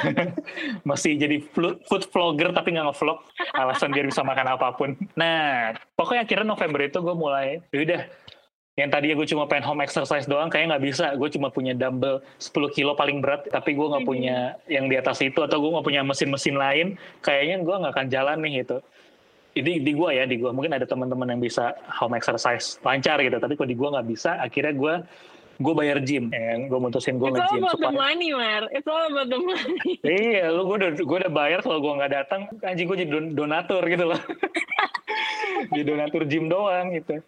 Masih 0.89 1.17
jadi 1.17 1.41
food 1.89 2.05
vlogger 2.13 2.53
tapi 2.53 2.77
nggak 2.77 2.93
ngevlog 2.93 3.21
alasan 3.57 3.93
biar 3.93 4.07
bisa 4.09 4.21
makan 4.25 4.57
apa 4.57 4.77
pun. 4.77 4.97
Nah 5.17 5.73
pokoknya 5.97 6.29
akhirnya 6.29 6.47
November 6.49 6.81
itu 6.85 6.99
gue 7.01 7.17
mulai 7.17 7.61
yaudah 7.73 8.05
yang 8.77 8.93
tadi 8.93 9.09
gue 9.17 9.25
cuma 9.33 9.49
pengen 9.49 9.65
home 9.73 9.81
exercise 9.81 10.29
doang 10.29 10.53
kayaknya 10.53 10.77
nggak 10.77 10.85
bisa. 10.85 11.07
Gue 11.17 11.33
cuma 11.33 11.49
punya 11.49 11.73
dumbbell 11.73 12.21
10 12.37 12.77
kilo 12.77 12.93
paling 12.93 13.25
berat 13.25 13.49
tapi 13.49 13.73
gue 13.73 13.87
nggak 13.89 14.05
punya 14.05 14.61
yang 14.69 14.93
di 14.93 15.01
atas 15.01 15.25
itu 15.25 15.41
atau 15.41 15.57
gue 15.65 15.71
nggak 15.73 15.87
punya 15.87 16.05
mesin-mesin 16.05 16.61
lain 16.61 16.87
kayaknya 17.25 17.65
gue 17.65 17.73
nggak 17.73 17.93
akan 17.97 18.07
jalan 18.13 18.37
nih 18.45 18.53
gitu. 18.61 18.85
Ini 19.57 19.81
di 19.81 19.93
gue 19.97 20.11
ya 20.13 20.29
di 20.29 20.37
gue 20.37 20.53
mungkin 20.53 20.77
ada 20.77 20.85
teman-teman 20.85 21.33
yang 21.33 21.41
bisa 21.41 21.73
home 21.89 22.21
exercise 22.21 22.77
lancar 22.85 23.17
gitu 23.25 23.41
tapi 23.41 23.57
kalau 23.57 23.69
di 23.73 23.77
gue 23.81 23.89
nggak 23.89 24.07
bisa 24.13 24.37
akhirnya 24.45 24.77
gue 24.77 24.95
gue 25.57 25.73
bayar 25.73 25.99
gym 26.05 26.29
ya 26.29 26.69
gue 26.69 26.79
mutusin 26.79 27.17
gue 27.17 27.33
It's 27.33 27.41
all 27.41 27.57
nge-gym 27.57 27.65
about 27.65 27.79
the 27.81 27.89
supaya 27.89 27.97
money, 27.97 28.29
Mar. 28.37 28.63
It's 28.69 28.89
all 28.89 29.05
about 29.09 29.29
the 29.33 29.41
money. 29.41 29.93
Iya, 30.05 30.45
lu 30.53 30.69
gue 30.69 30.77
udah 30.85 30.91
gue 31.01 31.17
udah 31.25 31.33
bayar 31.33 31.59
kalau 31.65 31.79
gue 31.81 31.93
nggak 31.97 32.13
datang, 32.13 32.41
anjing 32.61 32.87
gue 32.87 32.99
jadi 33.01 33.11
don- 33.11 33.33
donatur 33.33 33.83
gitu 33.89 34.05
loh. 34.05 34.21
jadi 35.73 35.83
donatur 35.85 36.23
gym 36.29 36.53
doang 36.53 36.93
gitu. 36.93 37.25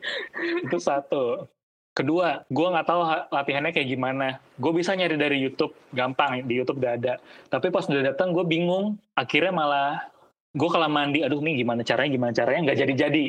Itu 0.64 0.76
satu. 0.76 1.48
Kedua, 1.96 2.46
gue 2.46 2.66
nggak 2.68 2.86
tahu 2.86 3.00
ha- 3.02 3.26
latihannya 3.32 3.74
kayak 3.74 3.88
gimana. 3.90 4.38
Gue 4.60 4.70
bisa 4.70 4.94
nyari 4.94 5.18
dari 5.18 5.42
YouTube, 5.42 5.74
gampang 5.90 6.46
di 6.46 6.60
YouTube 6.60 6.78
udah 6.78 6.94
ada. 6.94 7.14
Tapi 7.50 7.74
pas 7.74 7.82
udah 7.88 8.14
datang 8.14 8.30
gue 8.30 8.44
bingung. 8.46 9.00
Akhirnya 9.18 9.50
malah 9.50 10.06
gue 10.54 10.68
kalau 10.70 10.86
mandi, 10.86 11.26
aduh 11.26 11.42
nih 11.42 11.64
gimana 11.64 11.82
caranya, 11.82 12.10
gimana 12.14 12.32
caranya 12.36 12.70
nggak 12.70 12.78
jadi-jadi. 12.86 13.26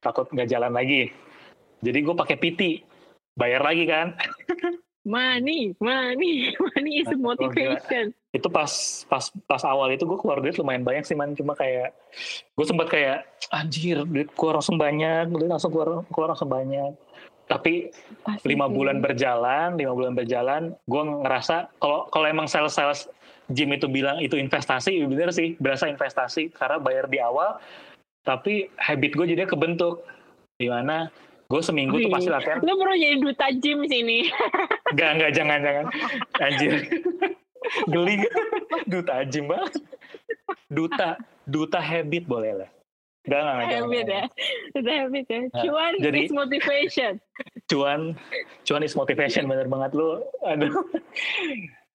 Takut 0.00 0.30
nggak 0.32 0.48
jalan 0.48 0.72
lagi. 0.72 1.12
Jadi 1.84 1.98
gue 2.00 2.14
pakai 2.16 2.36
PT, 2.40 2.60
bayar 3.38 3.62
lagi 3.62 3.86
kan. 3.86 4.18
Money, 5.08 5.72
money, 5.80 6.52
money 6.74 6.92
is 7.00 7.08
motivation. 7.16 8.12
itu 8.28 8.44
pas 8.52 8.68
pas 9.08 9.24
pas 9.48 9.62
awal 9.64 9.88
itu 9.96 10.04
gue 10.04 10.18
keluar 10.20 10.44
duit 10.44 10.52
lumayan 10.60 10.84
banyak 10.84 11.00
sih 11.08 11.16
man 11.16 11.32
cuma 11.32 11.56
kayak 11.56 11.96
gue 12.52 12.66
sempat 12.68 12.92
kayak 12.92 13.24
anjir 13.48 14.04
duit 14.04 14.28
keluar 14.36 14.60
langsung 14.60 14.76
banyak 14.76 15.32
duit 15.32 15.48
langsung 15.48 15.72
keluar 15.72 16.04
keluar 16.12 16.36
langsung 16.36 16.52
banyak 16.52 16.92
tapi 17.48 17.88
Pasti 18.20 18.44
lima 18.44 18.68
sih. 18.68 18.74
bulan 18.76 19.00
berjalan 19.00 19.80
lima 19.80 19.96
bulan 19.96 20.12
berjalan 20.12 20.62
gue 20.84 21.02
ngerasa 21.24 21.72
kalau 21.80 22.04
kalau 22.12 22.26
emang 22.28 22.44
sales 22.44 22.76
sales 22.76 23.08
gym 23.48 23.72
itu 23.72 23.88
bilang 23.88 24.20
itu 24.20 24.36
investasi 24.36 25.08
bener 25.08 25.32
sih 25.32 25.56
berasa 25.56 25.88
investasi 25.88 26.52
karena 26.52 26.76
bayar 26.76 27.08
di 27.08 27.16
awal 27.24 27.56
tapi 28.28 28.68
habit 28.76 29.16
gue 29.16 29.26
jadi 29.32 29.48
kebentuk 29.48 30.04
di 30.60 30.68
mana 30.68 31.08
gue 31.48 31.62
seminggu 31.64 31.96
tuh 31.96 32.12
Wih. 32.12 32.12
pasti 32.12 32.28
latihan 32.28 32.60
Lu 32.60 32.76
perlu 32.76 32.92
jadi 32.92 33.16
duta 33.24 33.46
gym 33.56 33.80
sini. 33.88 34.28
Enggak, 34.92 35.10
enggak, 35.16 35.30
jangan, 35.32 35.58
jangan. 35.64 35.84
Anjir. 36.40 36.72
Geli. 37.92 38.14
Duta 38.84 39.12
ajim 39.20 39.44
banget. 39.48 39.72
Duta, 40.68 41.16
duta 41.44 41.80
habit 41.80 42.28
boleh 42.28 42.52
lah. 42.52 42.70
Enggak, 43.24 43.40
enggak, 43.40 43.56
enggak. 43.56 43.80
habit 43.80 44.06
ya. 44.06 44.24
Duta 44.76 44.92
habit 44.94 45.26
ya. 45.26 45.40
Nah, 45.40 45.62
Cuan 45.64 45.92
jadi- 46.00 46.20
is 46.20 46.32
motivation. 46.32 47.12
Cuan, 47.68 48.00
cuan 48.64 48.82
is 48.82 48.94
motivation, 48.94 49.44
bener 49.44 49.68
banget 49.68 49.90
lu. 49.92 50.20
Aduh. 50.42 50.72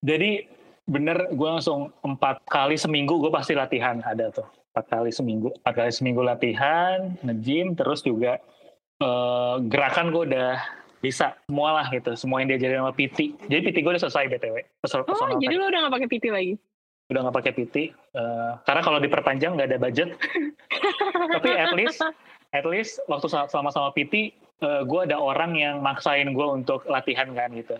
Jadi, 0.02 0.46
bener, 0.86 1.30
gue 1.30 1.50
langsung 1.50 1.94
empat 2.02 2.42
kali 2.46 2.74
seminggu 2.74 3.18
gue 3.20 3.30
pasti 3.30 3.54
latihan 3.54 4.02
ada 4.02 4.30
tuh. 4.30 4.46
Empat 4.74 4.86
kali 4.90 5.10
seminggu. 5.10 5.50
Empat 5.62 5.74
kali 5.76 5.92
seminggu 5.94 6.22
latihan, 6.22 7.18
nge-gym, 7.22 7.74
terus 7.74 8.02
juga 8.02 8.38
eh, 9.04 9.56
gerakan 9.68 10.06
gue 10.10 10.24
udah 10.28 10.52
bisa 10.98 11.36
semua 11.42 11.70
lah 11.74 11.86
gitu. 11.90 12.16
Semua 12.16 12.40
yang 12.40 12.50
diajarin 12.50 12.80
sama 12.80 12.92
PT 12.92 13.18
jadi 13.44 13.62
PT 13.62 13.78
gue 13.78 13.92
udah 13.92 14.02
selesai 14.02 14.24
btw 14.30 14.56
Personal- 14.78 15.04
Oh, 15.04 15.08
personal 15.10 15.36
jadi 15.38 15.54
lu 15.54 15.66
udah 15.66 15.80
gak 15.82 15.94
pakai 15.94 16.10
PT 16.10 16.26
lagi? 16.30 16.54
udah 17.04 17.20
nggak 17.22 17.36
pakai 17.36 17.52
PT 17.54 17.76
eh, 18.16 18.52
karena 18.64 18.82
kalau 18.82 18.98
diperpanjang 18.98 19.52
nggak 19.54 19.68
ada 19.68 19.78
budget. 19.78 20.10
Tapi 21.36 21.50
at 21.52 21.72
least 21.74 22.00
at 22.50 22.66
least 22.66 23.04
waktu 23.06 23.28
sa- 23.28 23.46
sama-sama 23.46 23.92
PT 23.92 24.32
gue 24.62 25.02
ada 25.04 25.18
orang 25.18 25.52
yang 25.54 25.76
maksain 25.80 26.26
gue 26.26 26.48
untuk 26.48 26.88
latihan 26.88 27.28
kan 27.30 27.52
gitu. 27.52 27.76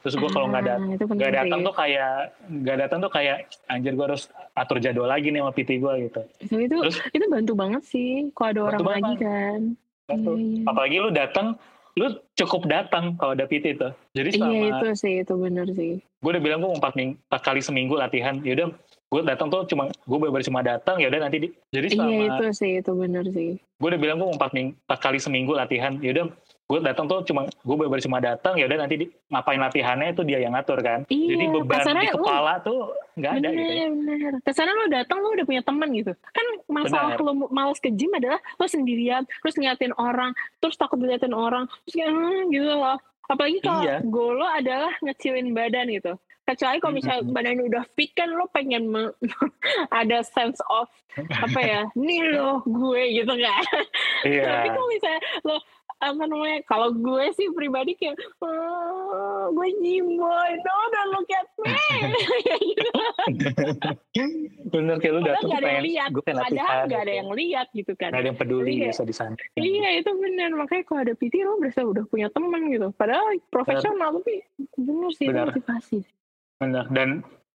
Terus 0.00 0.14
gue 0.16 0.30
kalau 0.30 0.48
nggak 0.48 0.64
Ah, 0.64 0.68
datang 0.72 0.82
nggak 1.12 1.32
datang 1.36 1.60
tuh 1.62 1.74
kayak 1.76 2.12
nggak 2.42 2.76
datang 2.80 2.98
tuh 2.98 3.12
kayak 3.12 3.36
anjir 3.68 3.92
gue 3.92 4.06
harus 4.08 4.24
atur 4.50 4.80
jadwal 4.80 5.06
lagi 5.06 5.28
nih 5.28 5.38
sama 5.38 5.52
PT 5.52 5.70
gue 5.76 5.92
gitu. 6.02 6.20
Itu 6.50 6.76
Terus? 6.80 6.96
itu 7.12 7.24
bantu 7.28 7.52
banget 7.52 7.82
sih 7.84 8.32
kalau 8.32 8.50
ada 8.50 8.60
orang 8.72 8.80
lagi 8.82 9.14
kan. 9.20 9.60
Iya, 10.04 10.18
iya. 10.28 10.62
apalagi 10.66 10.96
lu 10.98 11.10
datang 11.10 11.46
lu 11.92 12.08
cukup 12.32 12.64
datang 12.66 13.14
kalau 13.14 13.36
ada 13.36 13.44
PT 13.44 13.76
tuh 13.76 13.92
jadi 14.10 14.28
Iya 14.28 14.36
selama 14.40 14.64
itu 14.72 14.86
sih 14.96 15.12
itu 15.20 15.32
bener 15.34 15.66
sih. 15.70 16.00
gue 16.00 16.30
udah 16.30 16.40
bilang 16.40 16.58
gue 16.58 16.72
empat, 16.72 16.92
ming- 16.94 17.20
empat 17.20 17.40
kali 17.42 17.60
seminggu 17.60 17.94
latihan 17.94 18.40
yaudah 18.40 18.72
gue 19.06 19.20
datang 19.22 19.46
tuh 19.46 19.62
cuma 19.66 19.86
gue 19.92 20.18
baru 20.18 20.40
cuma 20.40 20.60
datang 20.60 20.96
ya 20.96 21.06
udah 21.06 21.20
nanti 21.20 21.36
di, 21.38 21.48
jadi 21.68 21.86
selama 21.86 22.08
Iya 22.10 22.24
itu 22.32 22.46
sih 22.56 22.72
itu 22.80 22.92
bener 22.92 23.24
sih. 23.28 23.50
gue 23.60 23.88
udah 23.88 24.00
bilang 24.00 24.16
gue 24.16 24.30
empat, 24.30 24.50
ming- 24.50 24.74
empat 24.80 24.98
kali 25.00 25.18
seminggu 25.18 25.52
latihan 25.52 25.92
yaudah 25.98 26.32
gue 26.64 26.78
datang 26.80 27.04
tuh 27.04 27.20
cuma 27.22 27.44
gue 27.44 27.76
baru 27.76 28.00
cuma 28.00 28.16
datang 28.16 28.54
ya 28.54 28.64
udah 28.64 28.78
nanti 28.80 28.96
di, 28.96 29.06
ngapain 29.28 29.58
latihannya 29.58 30.08
itu 30.10 30.22
dia 30.22 30.38
yang 30.38 30.52
ngatur 30.52 30.78
kan 30.78 31.04
Iya. 31.04 31.28
jadi 31.30 31.44
beban 31.50 31.80
di 31.84 32.08
lu- 32.08 32.14
kepala 32.16 32.52
tuh 32.60 32.80
nggak 33.12 33.32
ada 33.34 33.48
gitu 33.50 33.60
ya. 33.62 33.86
bener. 33.90 34.32
Ke 34.40 34.50
sana 34.50 34.72
lo 34.72 34.86
datang 34.86 35.20
lo 35.20 35.28
udah 35.30 35.44
punya 35.44 35.60
teman 35.60 35.92
gitu. 35.92 36.12
Kan 36.26 36.46
masalah 36.66 37.12
Bener. 37.12 37.28
lo 37.28 37.52
males 37.52 37.76
ke 37.76 37.90
gym 37.90 38.08
adalah 38.10 38.40
lo 38.56 38.64
sendirian, 38.64 39.20
terus 39.38 39.52
ngeliatin 39.52 39.92
orang, 39.94 40.32
terus 40.58 40.74
takut 40.74 40.96
diliatin 40.96 41.30
orang, 41.30 41.68
terus 41.84 41.94
kayak 41.94 42.08
hmm, 42.08 42.48
gitu 42.48 42.72
loh. 42.72 42.96
Apalagi 43.22 43.58
kalau 43.60 43.82
Iya. 43.82 44.00
goal 44.02 44.34
lo 44.34 44.46
adalah 44.46 44.96
ngecilin 44.98 45.52
badan 45.52 45.88
gitu. 45.90 46.16
Kecuali 46.42 46.80
kalau 46.80 46.94
misalnya 46.96 47.22
Mm-mm. 47.22 47.36
badan 47.36 47.60
udah 47.62 47.84
fit 47.92 48.10
kan 48.10 48.28
lo 48.28 48.48
pengen 48.48 48.88
me- 48.88 49.12
ada 49.92 50.24
sense 50.24 50.58
of 50.66 50.88
apa 51.30 51.60
ya, 51.60 51.80
nih 51.94 52.32
lo 52.32 52.64
gue 52.64 53.02
gitu 53.14 53.34
kan. 53.36 53.62
Tapi 54.24 54.32
iya 54.32 54.64
kalau 54.66 54.88
misalnya 54.88 55.20
lo 55.42 55.56
apa 56.02 56.26
namanya 56.26 56.58
kalau 56.66 56.90
gue 56.90 57.30
sih 57.38 57.46
pribadi 57.54 57.94
kayak 57.94 58.18
"Oh, 58.42 59.54
gue 59.54 59.68
no 60.02 60.26
don't 60.90 61.10
look 61.14 61.30
at 61.30 61.46
me. 61.62 61.70
Bener 64.72 64.96
kayak 64.98 65.12
lu 65.14 65.20
datang 65.22 65.46
tuh 65.46 65.54
ada 65.54 65.68
yang 65.70 65.84
lihat. 65.86 66.08
gue 66.10 66.22
pengen 66.26 66.42
padahal 66.42 66.58
latihan 66.58 66.82
nggak 66.88 66.98
ada 66.98 67.06
gitu. 67.06 67.20
yang 67.20 67.30
lihat 67.30 67.66
gitu 67.70 67.92
kan. 67.94 68.10
Nggak 68.10 68.20
ada 68.20 68.28
yang 68.34 68.38
peduli 68.40 68.70
Iya. 68.72 68.88
bisa 68.90 69.04
di 69.04 69.14
sana 69.14 69.36
iya 69.54 70.00
itu 70.00 70.10
benar 70.16 70.50
makanya 70.56 70.82
kalau 70.88 71.00
ada 71.04 71.12
PT 71.14 71.34
lo 71.44 71.60
berasa 71.60 71.84
udah 71.84 72.04
punya 72.08 72.28
teman 72.32 72.72
gitu. 72.72 72.88
Padahal 72.96 73.36
profesional 73.52 74.16
tapi 74.18 74.42
bener 74.74 75.10
sih 75.14 75.28
itu 75.28 75.32
Benar. 75.32 75.46
motivasi 75.54 75.98
bener. 76.58 76.84
Dan 76.90 77.08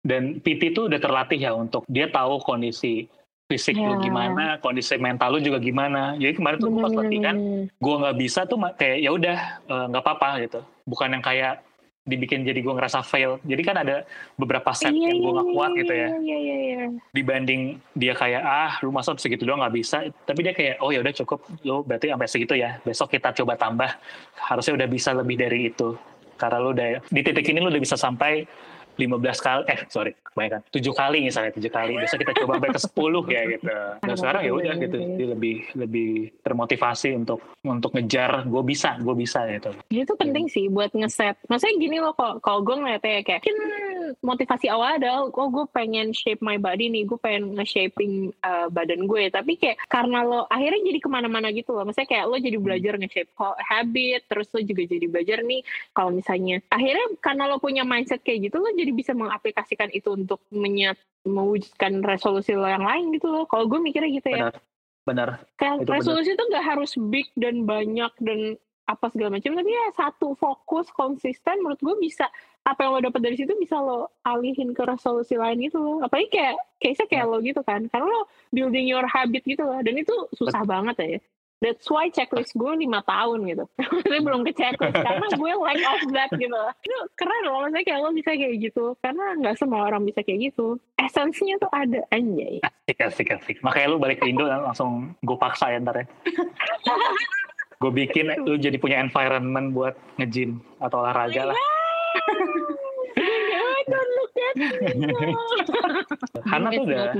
dan 0.07 0.38
PT 0.38 0.71
tuh 0.71 0.87
udah 0.87 1.03
terlatih 1.03 1.41
ya 1.41 1.50
untuk 1.50 1.83
dia 1.91 2.07
tahu 2.07 2.38
kondisi 2.38 3.11
fisik 3.47 3.79
lu 3.79 3.95
Ya. 3.99 4.11
gimana, 4.11 4.45
kondisi 4.59 4.99
mental 4.99 5.38
lu 5.38 5.38
juga 5.38 5.62
gimana. 5.62 6.19
Jadi 6.19 6.35
kemarin 6.35 6.59
tuh 6.59 6.71
pas 6.83 6.93
latihan, 6.93 7.37
gue 7.71 7.95
nggak 8.03 8.17
bisa 8.19 8.41
tuh 8.45 8.59
kayak 8.75 8.99
ya 8.99 9.11
udah 9.15 9.38
eh, 9.71 9.85
nggak 9.95 10.03
apa-apa 10.03 10.29
gitu. 10.43 10.61
Bukan 10.87 11.15
yang 11.15 11.23
kayak 11.23 11.62
dibikin 12.07 12.47
jadi 12.47 12.62
gue 12.62 12.75
ngerasa 12.75 13.03
fail. 13.03 13.43
Jadi 13.43 13.62
kan 13.67 13.83
ada 13.83 14.07
beberapa 14.38 14.71
set 14.71 14.95
Iya, 14.95 15.11
yang 15.11 15.19
gue 15.23 15.33
nggak 15.35 15.49
kuat 15.50 15.71
iya, 15.75 15.79
gitu 15.83 15.95
ya. 15.95 16.09
Iya, 16.15 16.38
iya, 16.38 16.57
iya. 16.59 16.87
Dibanding 17.11 17.61
dia 17.99 18.15
kayak 18.15 18.43
ah 18.47 18.73
lu 18.83 18.95
masa 18.95 19.15
segitu 19.19 19.43
doang 19.43 19.59
nggak 19.62 19.75
bisa. 19.75 20.07
Tapi 20.26 20.41
dia 20.47 20.55
kayak 20.55 20.79
oh 20.83 20.95
ya 20.95 21.03
udah 21.03 21.15
cukup 21.23 21.43
lu 21.67 21.83
berarti 21.83 22.11
sampai 22.11 22.29
segitu 22.31 22.55
ya. 22.55 22.79
Besok 22.87 23.15
kita 23.15 23.35
coba 23.43 23.59
tambah. 23.59 23.91
Harusnya 24.38 24.75
udah 24.79 24.88
bisa 24.91 25.11
lebih 25.15 25.38
dari 25.38 25.71
itu. 25.71 25.99
Karena 26.38 26.62
lu 26.62 26.71
udah 26.75 27.03
di 27.11 27.21
titik 27.26 27.47
ini 27.50 27.59
lu 27.59 27.71
udah 27.75 27.83
bisa 27.83 27.99
sampai 27.99 28.47
15 28.97 29.47
kali 29.47 29.62
eh 29.69 29.81
sorry 29.93 30.12
kebanyakan. 30.37 30.61
7 30.69 30.93
kali 30.93 31.19
misalnya 31.25 31.53
7 31.57 31.65
kali. 31.73 31.93
Besok 31.97 32.19
kita 32.21 32.33
coba 32.45 32.53
sampai 32.61 32.71
ke 32.73 32.81
10 32.81 33.33
ya 33.33 33.43
gitu. 33.57 33.65
Dan 34.05 34.15
sekarang 34.21 34.43
ya 34.45 34.53
udah 34.53 34.75
gitu. 34.76 34.97
dia 35.17 35.26
lebih 35.33 35.57
lebih 35.73 36.11
termotivasi 36.45 37.17
untuk 37.17 37.41
untuk 37.65 37.97
ngejar 37.97 38.45
gue 38.45 38.62
bisa 38.65 39.00
gue 39.00 39.15
bisa 39.17 39.49
gitu. 39.49 39.71
Itu 39.88 40.12
penting 40.21 40.53
sih 40.53 40.69
buat 40.69 40.93
ngeset. 40.93 41.41
Maksudnya 41.49 41.75
gini 41.81 41.97
loh, 42.05 42.12
kalau 42.12 42.37
kalau 42.45 42.61
gue 42.61 42.76
ngeliatnya 42.76 43.25
kayak, 43.25 43.41
mungkin 43.49 43.57
motivasi 44.21 44.67
awal 44.71 45.01
adalah, 45.01 45.27
oh 45.27 45.49
gue 45.51 45.67
pengen 45.73 46.15
shape 46.15 46.43
my 46.45 46.57
body 46.61 46.91
nih, 46.93 47.05
gue 47.07 47.19
pengen 47.19 47.57
nge-shaping 47.57 48.31
uh, 48.45 48.69
badan 48.71 49.07
gue. 49.09 49.31
Tapi 49.31 49.59
kayak 49.59 49.83
karena 49.91 50.23
lo 50.23 50.45
akhirnya 50.47 50.83
jadi 50.93 50.99
ke 51.03 51.09
mana-mana 51.11 51.49
gitu 51.51 51.75
loh. 51.75 51.85
Maksudnya 51.87 52.09
kayak 52.09 52.27
lo 52.29 52.37
jadi 52.39 52.59
belajar 52.61 52.93
nge-shape 53.01 53.33
habit, 53.63 54.21
terus 54.29 54.47
lo 54.55 54.61
juga 54.63 54.83
jadi 54.87 55.07
belajar 55.09 55.39
nih 55.43 55.61
kalau 55.97 56.11
misalnya 56.15 56.63
akhirnya 56.71 57.07
karena 57.19 57.43
lo 57.51 57.57
punya 57.59 57.83
mindset 57.83 58.23
kayak 58.23 58.51
gitu, 58.51 58.63
lo 58.63 58.71
jadi 58.75 58.93
bisa 58.93 59.13
mengaplikasikan 59.17 59.91
itu 59.91 60.13
untuk 60.15 60.43
menyat 60.53 60.97
mewujudkan 61.27 62.01
resolusi 62.07 62.55
lo 62.55 62.71
yang 62.71 62.87
lain 62.87 63.11
gitu 63.15 63.27
loh. 63.31 63.45
Kalau 63.51 63.67
gue 63.67 63.79
mikirnya 63.83 64.11
gitu 64.15 64.29
ya. 64.31 64.51
benar 64.51 64.55
benar 65.07 65.29
Kayak 65.55 65.75
Itu 65.79 65.83
benar. 65.87 65.97
resolusi 66.03 66.31
itu 66.35 66.45
nggak 66.51 66.67
harus 66.67 66.93
big 66.99 67.29
dan 67.39 67.63
banyak 67.63 68.13
dan 68.19 68.41
apa 68.87 69.07
segala 69.11 69.35
macam 69.35 69.50
tapi 69.52 69.71
ya 69.71 69.87
satu 69.99 70.38
fokus 70.38 70.87
konsisten 70.95 71.59
menurut 71.59 71.83
gue 71.83 71.97
bisa 71.99 72.31
apa 72.66 72.87
yang 72.87 72.99
lo 72.99 73.00
dapat 73.02 73.21
dari 73.23 73.37
situ 73.38 73.55
bisa 73.59 73.78
lo 73.78 74.11
alihin 74.23 74.71
ke 74.75 74.83
resolusi 74.87 75.35
lain 75.35 75.59
gitu 75.66 75.78
loh 75.83 75.99
apalagi 76.07 76.31
kayak 76.31 76.57
case 76.78 77.02
kayak 77.11 77.26
lo 77.26 77.43
gitu 77.43 77.62
kan 77.66 77.87
karena 77.90 78.07
lo 78.07 78.31
building 78.55 78.87
your 78.87 79.07
habit 79.07 79.43
gitu 79.43 79.62
loh 79.62 79.78
dan 79.83 79.95
itu 79.99 80.14
susah 80.35 80.62
banget 80.62 80.97
ya 80.99 81.21
That's 81.57 81.88
why 81.88 82.12
checklist 82.12 82.52
gue 82.52 82.69
lima 82.69 83.00
tahun 83.09 83.49
gitu. 83.49 83.64
Maksudnya 83.81 84.21
belum 84.21 84.45
ke 84.45 84.52
checklist 84.52 85.00
karena 85.09 85.25
gue 85.25 85.52
lack 85.57 85.81
of 85.88 86.00
that 86.12 86.31
gitu. 86.37 86.52
Itu 86.85 86.99
keren 87.16 87.43
loh 87.49 87.64
maksudnya 87.64 87.81
kayak 87.81 88.00
lo 88.05 88.11
bisa 88.12 88.31
kayak 88.37 88.57
gitu. 88.61 88.85
Karena 89.00 89.25
nggak 89.40 89.57
semua 89.57 89.88
orang 89.88 90.05
bisa 90.05 90.21
kayak 90.21 90.52
gitu. 90.52 90.76
Esensinya 91.00 91.57
tuh 91.57 91.73
ada 91.73 92.05
anjay. 92.12 92.61
asik 92.61 92.99
asik 93.02 93.28
asik 93.35 93.57
makanya 93.64 93.97
lu 93.97 93.99
balik 93.99 94.23
ke 94.23 94.31
Indo 94.31 94.47
dan 94.47 94.62
langsung 94.62 95.16
gue 95.19 95.35
paksa 95.35 95.75
ya 95.75 95.83
ntar 95.83 96.05
ya 96.05 96.07
gue 97.76 97.90
bikin 97.92 98.26
lu 98.40 98.56
jadi 98.56 98.76
punya 98.76 98.97
environment 98.99 99.71
buat 99.71 99.95
nge-gym 100.16 100.59
atau 100.78 101.00
olahraga 101.00 101.52
lah 101.52 101.56
don't 103.87 104.11
look 104.14 104.35
at 104.35 104.54
me. 104.56 105.33
Hana 106.50 106.68
tuh 106.71 106.83
udah. 106.85 107.14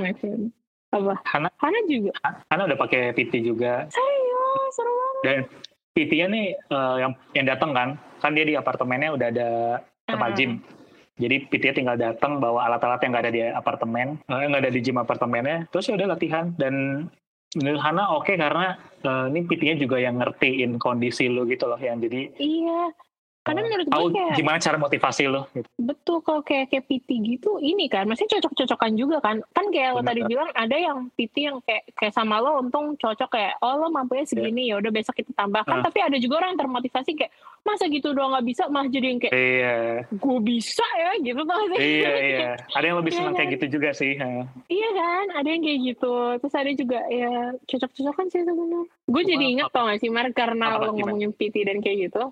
Apa? 0.89 1.15
Hana 1.25 1.49
Hana 1.57 1.79
juga. 1.87 2.13
Hana 2.49 2.63
udah 2.65 2.75
pakai 2.77 3.13
PT 3.13 3.45
juga 3.45 3.87
Serius, 3.87 4.71
seru 4.73 4.91
banget. 4.91 5.23
dan 5.23 5.39
PT-nya 5.93 6.27
nih 6.29 6.47
eh, 6.53 6.97
yang 7.01 7.13
yang 7.33 7.47
datang 7.47 7.71
kan 7.73 7.89
kan 8.19 8.33
dia 8.33 8.45
di 8.45 8.55
apartemennya 8.55 9.11
udah 9.13 9.27
ada 9.31 9.49
tempat 10.05 10.31
Ah. 10.31 10.37
gym 10.37 10.61
jadi 11.17 11.37
PT-nya 11.47 11.75
tinggal 11.75 11.97
datang 11.97 12.37
bawa 12.37 12.69
alat-alat 12.69 13.01
yang 13.01 13.11
nggak 13.11 13.25
ada 13.25 13.33
di 13.33 13.43
apartemen 13.43 14.07
eh, 14.23 14.45
nggak 14.45 14.63
ada 14.63 14.73
di 14.73 14.81
gym 14.81 14.97
apartemennya 14.97 15.65
terus 15.71 15.87
ya 15.87 15.97
udah 15.97 16.09
latihan 16.09 16.53
dan 16.55 17.07
menurut 17.57 17.81
Hana 17.81 18.13
oke 18.13 18.37
karena 18.37 18.77
eh, 19.03 19.25
ini 19.33 19.41
PT-nya 19.49 19.77
juga 19.81 19.97
yang 19.97 20.21
ngertiin 20.21 20.77
kondisi 20.77 21.27
lu 21.33 21.49
gitu 21.49 21.65
loh 21.67 21.81
yang 21.81 21.99
jadi 21.99 22.31
Iya. 22.37 22.93
Karena 23.47 23.61
menurut 23.63 23.87
gue 23.87 24.09
kayak 24.11 24.35
gimana 24.35 24.59
cara 24.59 24.77
motivasi 24.77 25.23
lu 25.25 25.43
gitu. 25.53 25.69
betul 25.79 26.19
kalau 26.21 26.43
kayak 26.43 26.67
kayak 26.67 26.85
PT 26.85 27.09
gitu 27.25 27.57
ini 27.57 27.87
kan, 27.87 28.05
maksudnya 28.05 28.37
cocok-cocokan 28.37 28.93
juga 28.93 29.17
kan. 29.21 29.39
Kan 29.49 29.71
kayak 29.71 29.91
lo 29.93 30.03
tadi 30.03 30.21
bilang 30.23 30.51
ada 30.51 30.75
yang 30.75 31.07
PT 31.13 31.35
yang 31.41 31.63
kayak 31.63 31.87
kayak 31.95 32.11
sama 32.11 32.37
lo 32.37 32.59
untung 32.59 32.95
cocok 32.95 33.31
kayak 33.31 33.55
oh 33.61 33.75
lo 33.77 33.87
mampunya 33.89 34.27
segini 34.27 34.67
ya 34.67 34.77
udah 34.77 34.91
besok 34.91 35.15
kita 35.15 35.31
tambahkan. 35.33 35.79
Ah. 35.79 35.85
Tapi 35.87 35.99
ada 36.03 36.17
juga 36.19 36.43
orang 36.43 36.53
yang 36.53 36.61
termotivasi 36.61 37.15
kayak 37.15 37.31
masa 37.63 37.87
gitu 37.87 38.11
doang 38.11 38.31
nggak 38.31 38.47
bisa 38.47 38.63
malah 38.67 38.87
jadi 38.87 39.07
yang 39.09 39.19
kayak 39.19 39.35
iya 39.35 39.75
gue 40.07 40.39
bisa 40.41 40.87
ya 40.95 41.11
gitu 41.19 41.41
tuh 41.43 41.59
iya 41.75 42.13
iya 42.15 42.39
ada 42.71 42.85
yang 42.85 42.99
lebih 42.99 43.11
Iya 43.11 43.19
senang 43.21 43.35
kayak 43.35 43.43
kan? 43.45 43.55
gitu 43.59 43.67
juga 43.69 43.91
sih. 43.91 44.13
Iya 44.67 44.89
kan, 44.93 45.27
ada 45.35 45.49
yang 45.49 45.63
kayak 45.63 45.79
gitu. 45.85 46.15
Terus 46.39 46.55
ada 46.55 46.71
juga 46.73 46.99
ya 47.07 47.33
cocok-cocokan 47.67 48.27
sih 48.29 48.41
sebenarnya. 48.43 48.83
Gue 49.07 49.23
jadi 49.23 49.45
inget 49.47 49.67
tau 49.71 49.87
gak 49.87 49.99
sih 49.99 50.11
Mar 50.11 50.31
karena 50.31 50.79
apa- 50.79 50.87
lo 50.87 50.95
gimana? 50.95 51.15
ngomongin 51.15 51.31
PT 51.33 51.57
dan 51.63 51.79
kayak 51.81 51.97
gitu. 52.07 52.23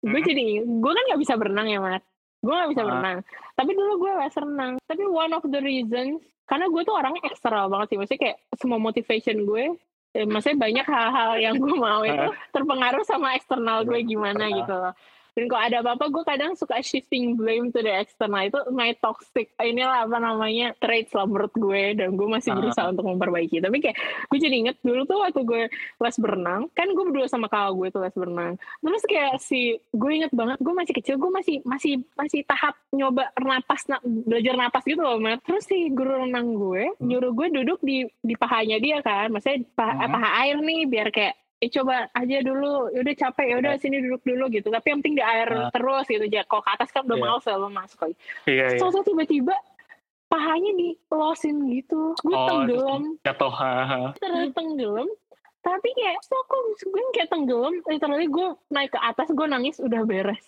Gue 0.00 0.16
Hmm. 0.16 0.28
jadi 0.28 0.44
gue 0.62 0.92
kan 0.92 1.04
gak 1.06 1.20
bisa 1.20 1.34
berenang 1.36 1.68
ya 1.68 1.78
Mar. 1.78 2.00
Gue 2.40 2.54
gak 2.54 2.70
bisa 2.72 2.82
Ah. 2.82 2.86
berenang. 2.88 3.16
Tapi 3.52 3.70
dulu 3.72 3.92
gue 3.98 4.12
les 4.16 4.34
renang. 4.34 4.72
Tapi 4.80 5.02
one 5.04 5.32
of 5.32 5.44
the 5.44 5.60
reasons, 5.60 6.16
karena 6.44 6.66
gue 6.66 6.82
tuh 6.82 6.96
orangnya 6.96 7.22
eksternal 7.24 7.68
banget 7.68 7.86
sih. 7.86 7.96
Maksudnya 7.96 8.20
kayak 8.22 8.38
semua 8.56 8.78
motivation 8.78 9.44
gue, 9.44 9.64
eh, 10.12 10.24
maksudnya 10.24 10.58
banyak 10.58 10.86
hal-hal 10.86 11.30
yang 11.36 11.54
gue 11.54 11.74
mau 11.76 12.00
itu 12.02 12.26
terpengaruh 12.50 13.04
sama 13.04 13.34
eksternal 13.34 13.84
gue 13.84 14.00
gimana 14.02 14.44
Ah. 14.44 14.54
gitu 14.54 14.72
loh. 14.72 14.94
Dan 15.40 15.48
kalau 15.48 15.62
ada 15.64 15.76
apa-apa 15.80 16.04
gue 16.06 16.20
kadang 16.22 16.52
suka 16.52 16.76
shifting 16.78 17.32
blame 17.32 17.68
to 17.68 17.80
the 17.80 17.88
external 17.88 18.44
itu 18.44 18.60
my 18.68 18.92
toxic 18.94 19.48
inilah 19.56 20.04
apa 20.04 20.16
namanya 20.16 20.76
traits 20.76 21.10
lah 21.10 21.24
menurut 21.24 21.48
gue 21.50 21.96
dan 21.96 22.12
gue 22.12 22.28
masih 22.28 22.50
Ah. 22.50 22.56
berusaha 22.58 22.86
untuk 22.88 23.06
memperbaiki. 23.06 23.56
Tapi 23.58 23.76
kayak 23.78 23.96
gue 24.28 24.38
jadi 24.38 24.56
inget 24.58 24.76
dulu 24.80 25.02
tuh 25.02 25.16
waktu 25.18 25.40
gue 25.40 25.62
les 25.72 26.16
berenang 26.18 26.68
kan 26.70 26.86
gue 26.86 27.04
berdua 27.06 27.24
sama 27.24 27.46
kakak 27.46 27.72
gue 27.72 27.88
tuh 27.88 28.00
les 28.00 28.12
berenang. 28.12 28.52
Terus 28.78 29.02
kayak 29.02 29.32
si 29.38 29.60
gue 29.90 30.10
inget 30.12 30.28
banget 30.30 30.58
gue 30.58 30.74
masih 30.74 30.92
kecil 30.92 31.16
gue 31.16 31.30
masih 31.30 31.56
masih 31.62 32.04
masih 32.12 32.44
tahap 32.44 32.76
nyoba 32.90 33.32
napas 33.36 33.86
na- 33.86 34.02
belajar 34.04 34.54
napas 34.54 34.84
gitu 34.84 35.00
loh 35.00 35.16
Matt. 35.16 35.40
Terus 35.42 35.64
si 35.64 35.88
guru 35.88 36.20
renang 36.20 36.52
gue 36.52 36.92
nyuruh 37.00 37.32
gue 37.32 37.48
duduk 37.54 37.80
di 37.80 38.02
di 38.20 38.34
pahanya 38.34 38.76
dia 38.76 38.98
kan, 39.00 39.30
maksudnya 39.30 39.64
paha, 39.72 39.94
Hmm. 39.96 40.12
paha 40.12 40.28
air 40.42 40.56
nih 40.58 40.84
biar 40.84 41.08
kayak 41.08 41.32
eh 41.60 41.68
coba 41.68 42.08
aja 42.10 42.36
dulu 42.40 42.88
udah 42.90 43.14
capek 43.14 43.46
ya 43.46 43.56
udah 43.58 43.72
sini 43.76 44.00
duduk 44.00 44.24
dulu 44.24 44.48
gitu. 44.48 44.68
Tapi 44.68 44.86
yang 44.88 44.98
penting 44.98 45.16
di 45.16 45.24
air 45.24 45.44
Ah. 45.46 45.68
terus 45.68 46.04
gitu 46.04 46.24
aja 46.24 46.40
kalau 46.44 46.62
ke 46.62 46.70
atas 46.72 46.88
kan 46.88 47.04
udah 47.04 47.14
Iya. 47.14 47.24
males 47.26 47.44
ya 47.44 47.54
lo 47.54 47.68
masuk 47.68 47.98
lagi 48.00 48.16
iya 48.46 48.64
iya. 48.66 48.78
Terus 48.78 48.96
tiba-tiba 49.02 49.54
pahanya 50.26 50.72
di 50.72 50.88
losin 51.06 51.68
gitu. 51.68 52.14
Gue 52.18 52.32
Oh, 52.32 52.46
tenggelam. 52.46 53.02
jatuh. 53.20 53.52
Terus 54.16 54.48
tenggelam. 54.50 55.08
Tapi 55.60 55.88
kayak 55.92 56.24
so 56.24 56.40
kok 56.40 56.60
gue 56.80 57.02
kayak 57.12 57.28
tenggelam? 57.28 57.74
Literally 57.84 58.24
gue 58.26 58.48
naik 58.70 58.90
ke 58.90 58.98
atas 58.98 59.28
gue 59.28 59.46
nangis 59.46 59.76
udah 59.76 60.00
beres 60.02 60.40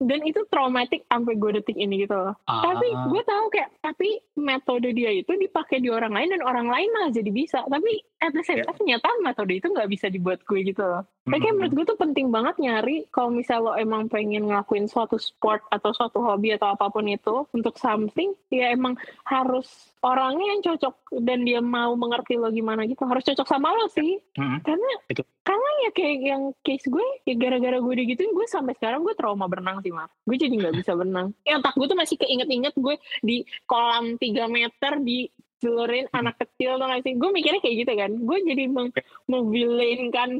dan 0.00 0.20
itu 0.22 0.40
traumatik 0.46 1.04
sampai 1.04 1.36
gue 1.36 1.50
detik 1.54 1.76
ini 1.76 2.02
gitu 2.02 2.16
loh 2.16 2.34
tapi 2.42 2.88
Ah. 2.90 3.04
gue 3.06 3.22
tahu 3.22 3.44
kayak 3.48 3.70
tapi 3.78 4.08
metode 4.34 4.88
dia 4.90 5.12
itu 5.12 5.28
dipakai 5.30 5.78
di 5.78 5.88
orang 5.88 6.10
lain 6.10 6.32
dan 6.32 6.42
orang 6.42 6.66
lain 6.66 6.88
malah 6.90 7.12
jadi 7.12 7.28
bisa 7.28 7.60
tapi 7.62 8.00
at 8.18 8.32
the 8.32 8.40
same 8.40 8.58
Ya. 8.58 8.66
time 8.66 8.78
ternyata 8.78 9.08
metode 9.20 9.52
itu 9.54 9.66
nggak 9.66 9.88
bisa 9.88 10.06
dibuat 10.08 10.40
gue 10.42 10.60
gitu 10.62 10.80
loh 10.80 11.04
tapi 11.22 11.36
Mm-mm. 11.38 11.52
menurut 11.54 11.72
gue 11.74 11.84
tuh 11.86 11.98
penting 11.98 12.26
banget 12.28 12.56
nyari 12.58 13.04
kalau 13.08 13.28
misal 13.30 13.62
lo 13.62 13.72
emang 13.74 14.08
pengen 14.08 14.44
ngelakuin 14.46 14.84
suatu 14.86 15.14
sport 15.14 15.62
atau 15.68 15.92
suatu 15.92 16.18
hobi 16.18 16.50
atau 16.50 16.70
apa 16.70 16.88
pun 16.88 17.04
itu 17.04 17.44
untuk 17.50 17.76
something 17.76 18.32
ya 18.48 18.72
emang 18.72 18.96
harus 19.24 19.68
orangnya 20.00 20.46
yang 20.50 20.62
cocok 20.64 20.94
dan 21.20 21.44
dia 21.44 21.60
mau 21.60 21.92
mengerti 21.94 22.34
lo 22.34 22.48
gimana 22.48 22.82
gitu 22.84 23.04
harus 23.04 23.22
cocok 23.22 23.46
sama 23.46 23.68
lo 23.70 23.86
sih 23.86 24.16
Mm-mm. 24.34 24.64
karena 24.64 24.90
Itu. 25.06 25.22
karena 25.42 25.68
ya 25.78 25.90
kayak 25.90 26.16
yang 26.20 26.42
case 26.60 26.86
gue 26.86 27.04
ya 27.22 27.34
gara-gara 27.34 27.76
gue 27.78 27.94
digituin 27.96 28.32
gue 28.32 28.46
sampai 28.46 28.72
sekarang 28.74 29.00
gue 29.00 29.12
trauma 29.12 29.44
berenang 29.44 29.78
sih 29.78 29.89
Mar 29.90 30.10
gue 30.26 30.36
jadi 30.36 30.54
nggak 30.54 30.74
bisa 30.80 30.94
berenang. 30.94 31.34
Ya 31.42 31.58
otak 31.58 31.74
gue 31.74 31.86
tuh 31.86 31.98
masih 31.98 32.16
keinget-inget 32.16 32.74
gue 32.74 32.94
di 33.20 33.42
kolam 33.66 34.16
3 34.16 34.46
meter 34.46 34.92
di 35.02 35.26
jelurin 35.60 36.08
anak 36.16 36.40
kecil 36.40 36.80
tuh 36.80 36.88
gak 36.88 37.04
sih 37.04 37.12
gue 37.20 37.30
mikirnya 37.30 37.60
kayak 37.60 37.76
gitu 37.84 37.92
kan. 37.92 38.10
Gue 38.16 38.38
jadi 38.48 38.64
meng 38.72 38.88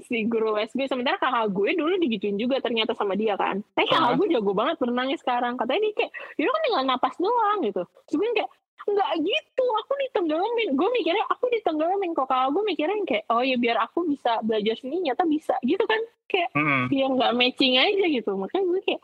si 0.00 0.24
guru 0.24 0.56
les 0.56 0.72
gue. 0.72 0.86
Sementara 0.88 1.20
kakak 1.20 1.52
gue 1.52 1.76
dulu 1.76 2.00
digituin 2.00 2.40
juga 2.40 2.56
ternyata 2.64 2.96
sama 2.96 3.12
dia 3.14 3.36
kan. 3.36 3.60
Tapi 3.76 3.86
kakak 3.86 4.10
Ah. 4.10 4.16
gue 4.16 4.26
jago 4.32 4.52
banget 4.56 4.80
berenangnya 4.80 5.20
sekarang. 5.20 5.60
Katanya 5.60 5.80
dia 5.84 5.92
kayak 5.92 6.12
dia 6.40 6.48
kan 6.48 6.62
tinggal 6.64 6.84
napas 6.88 7.14
doang 7.20 7.58
gitu. 7.68 7.82
Terus 8.08 8.16
gue 8.16 8.28
kayak 8.40 8.50
nggak 8.80 9.12
gitu 9.20 9.64
aku 9.76 9.92
ditenggelamin 10.08 10.72
gue 10.72 10.88
mikirnya 10.88 11.24
aku 11.28 11.52
ditenggelamin 11.52 12.16
kok 12.16 12.24
kakak 12.24 12.48
gue 12.56 12.62
mikirnya 12.64 12.96
kayak 13.04 13.24
oh 13.28 13.44
ya 13.44 13.56
biar 13.60 13.76
aku 13.76 14.08
bisa 14.08 14.40
belajar 14.40 14.74
sini 14.80 15.04
nyata 15.04 15.28
bisa. 15.28 15.54
Gitu 15.60 15.84
kan. 15.84 16.00
Kayak 16.32 16.48
Mm-mm. 16.56 16.88
ya 16.88 17.06
nggak 17.12 17.32
matching 17.36 17.76
aja 17.76 18.04
gitu. 18.08 18.32
Makanya 18.40 18.64
gue 18.72 18.80
kayak 18.88 19.00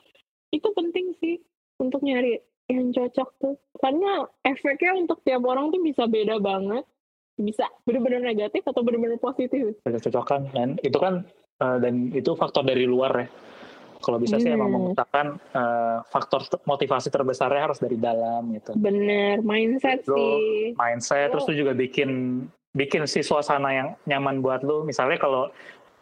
itu 0.57 0.69
penting 0.73 1.13
sih 1.17 1.37
untuk 1.77 2.01
nyari 2.01 2.41
yang 2.67 2.91
cocok 2.91 3.29
tuh. 3.37 3.55
Karena 3.77 4.25
efeknya 4.43 4.97
untuk 4.97 5.21
tiap 5.23 5.45
orang 5.45 5.69
tuh 5.69 5.81
bisa 5.81 6.05
beda 6.05 6.41
banget. 6.41 6.83
Bisa 7.37 7.69
bener-bener 7.85 8.25
negatif 8.25 8.65
atau 8.65 8.81
bener-bener 8.81 9.21
positif. 9.21 9.77
Cocokan 9.85 10.49
dan 10.51 10.81
itu 10.81 10.97
kan 10.97 11.21
eh, 11.57 11.79
dan 11.79 12.09
itu 12.11 12.33
faktor 12.33 12.65
dari 12.65 12.89
luar 12.89 13.13
ya. 13.15 13.29
Kalau 13.97 14.17
bisa 14.17 14.37
sih 14.37 14.49
emang 14.49 14.73
Hmm. 14.73 14.77
memutarkan 14.93 15.27
eh, 15.53 15.99
faktor 16.09 16.41
motivasi 16.65 17.09
terbesarnya 17.09 17.69
harus 17.69 17.77
dari 17.77 17.97
dalam 17.97 18.49
gitu. 18.53 18.73
Bener 18.75 19.41
mindset 19.41 20.05
Lo- 20.07 20.17
sih. 20.17 20.73
mindset 20.75 21.29
terus 21.29 21.45
Lo- 21.45 21.53
lu 21.53 21.61
juga 21.61 21.73
bikin 21.73 22.41
bikin 22.73 23.05
si 23.05 23.21
suasana 23.21 23.73
yang 23.73 23.89
nyaman 24.05 24.41
buat 24.41 24.61
lu. 24.61 24.85
Misalnya 24.85 25.17
kalau 25.17 25.49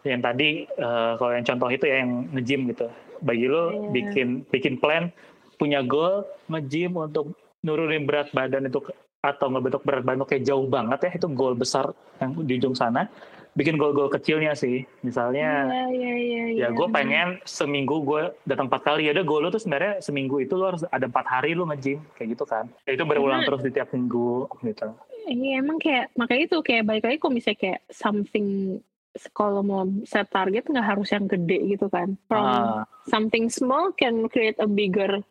yang 0.06 0.20
tadi 0.20 0.48
uh, 0.76 1.16
kalau 1.16 1.32
yang 1.32 1.44
contoh 1.44 1.68
itu 1.68 1.84
ya 1.84 1.96
yang 2.00 2.28
nge-gym 2.30 2.60
gitu 2.68 2.86
bagi 3.20 3.46
lu 3.46 3.62
Iya. 3.64 3.88
bikin 3.90 4.28
bikin 4.46 4.74
plan 4.76 5.08
punya 5.56 5.80
goal 5.80 6.22
nge-gym 6.46 6.92
untuk 6.94 7.32
nurunin 7.60 8.04
berat 8.04 8.28
badan 8.30 8.68
itu 8.68 8.84
atau 9.18 9.46
ngebentuk 9.48 9.80
berat 9.80 10.04
badan 10.04 10.22
kayak 10.22 10.44
jauh 10.44 10.66
banget 10.66 11.00
ya 11.02 11.12
itu 11.14 11.26
goal 11.30 11.54
besar 11.54 11.88
yang 12.18 12.36
di 12.38 12.60
ujung 12.60 12.76
sana 12.76 13.08
bikin 13.54 13.78
goal-goal 13.78 14.10
kecilnya 14.10 14.52
sih 14.52 14.82
misalnya 15.00 15.64
Iya, 15.64 15.86
iya, 15.88 16.12
iya. 16.12 16.42
ya 16.42 16.44
iya. 16.50 16.68
gue 16.68 16.88
pengen 16.90 17.38
seminggu 17.40 18.02
gue 18.02 18.22
datang 18.44 18.66
empat 18.66 18.82
kali 18.82 19.06
ya 19.06 19.14
udah 19.14 19.24
goal 19.24 19.40
lu 19.40 19.48
tuh 19.48 19.62
sebenarnya 19.62 20.02
seminggu 20.02 20.36
itu 20.38 20.52
lu 20.52 20.66
harus 20.66 20.82
ada 20.84 21.06
empat 21.06 21.24
hari 21.24 21.54
lu 21.54 21.64
nge-gym 21.64 22.02
kayak 22.12 22.34
gitu 22.34 22.44
kan 22.44 22.68
Ya, 22.84 22.92
itu 22.92 23.06
berulang 23.06 23.40
Karena- 23.40 23.48
terus 23.48 23.62
di 23.62 23.70
tiap 23.70 23.88
minggu 23.88 24.30
gitu 24.60 24.92
Iya 25.24 25.56
emang 25.56 25.80
kayak 25.80 26.12
makanya 26.12 26.42
itu 26.44 26.58
kayak 26.60 26.84
balik 26.84 27.04
lagi 27.06 27.16
kalau 27.16 27.32
misalnya 27.32 27.56
kayak 27.56 27.80
something 27.88 28.46
kalau 29.30 29.62
mau 29.62 29.86
set 30.04 30.26
target 30.30 30.66
nggak 30.66 30.84
harus 30.84 31.08
yang 31.14 31.26
gede 31.30 31.78
gitu 31.78 31.86
kan. 31.86 32.18
From 32.26 32.44
Ah, 32.44 32.82
something 33.06 33.46
small 33.46 33.94
can 33.94 34.26
create 34.30 34.58
a 34.58 34.66
bigger 34.66 35.22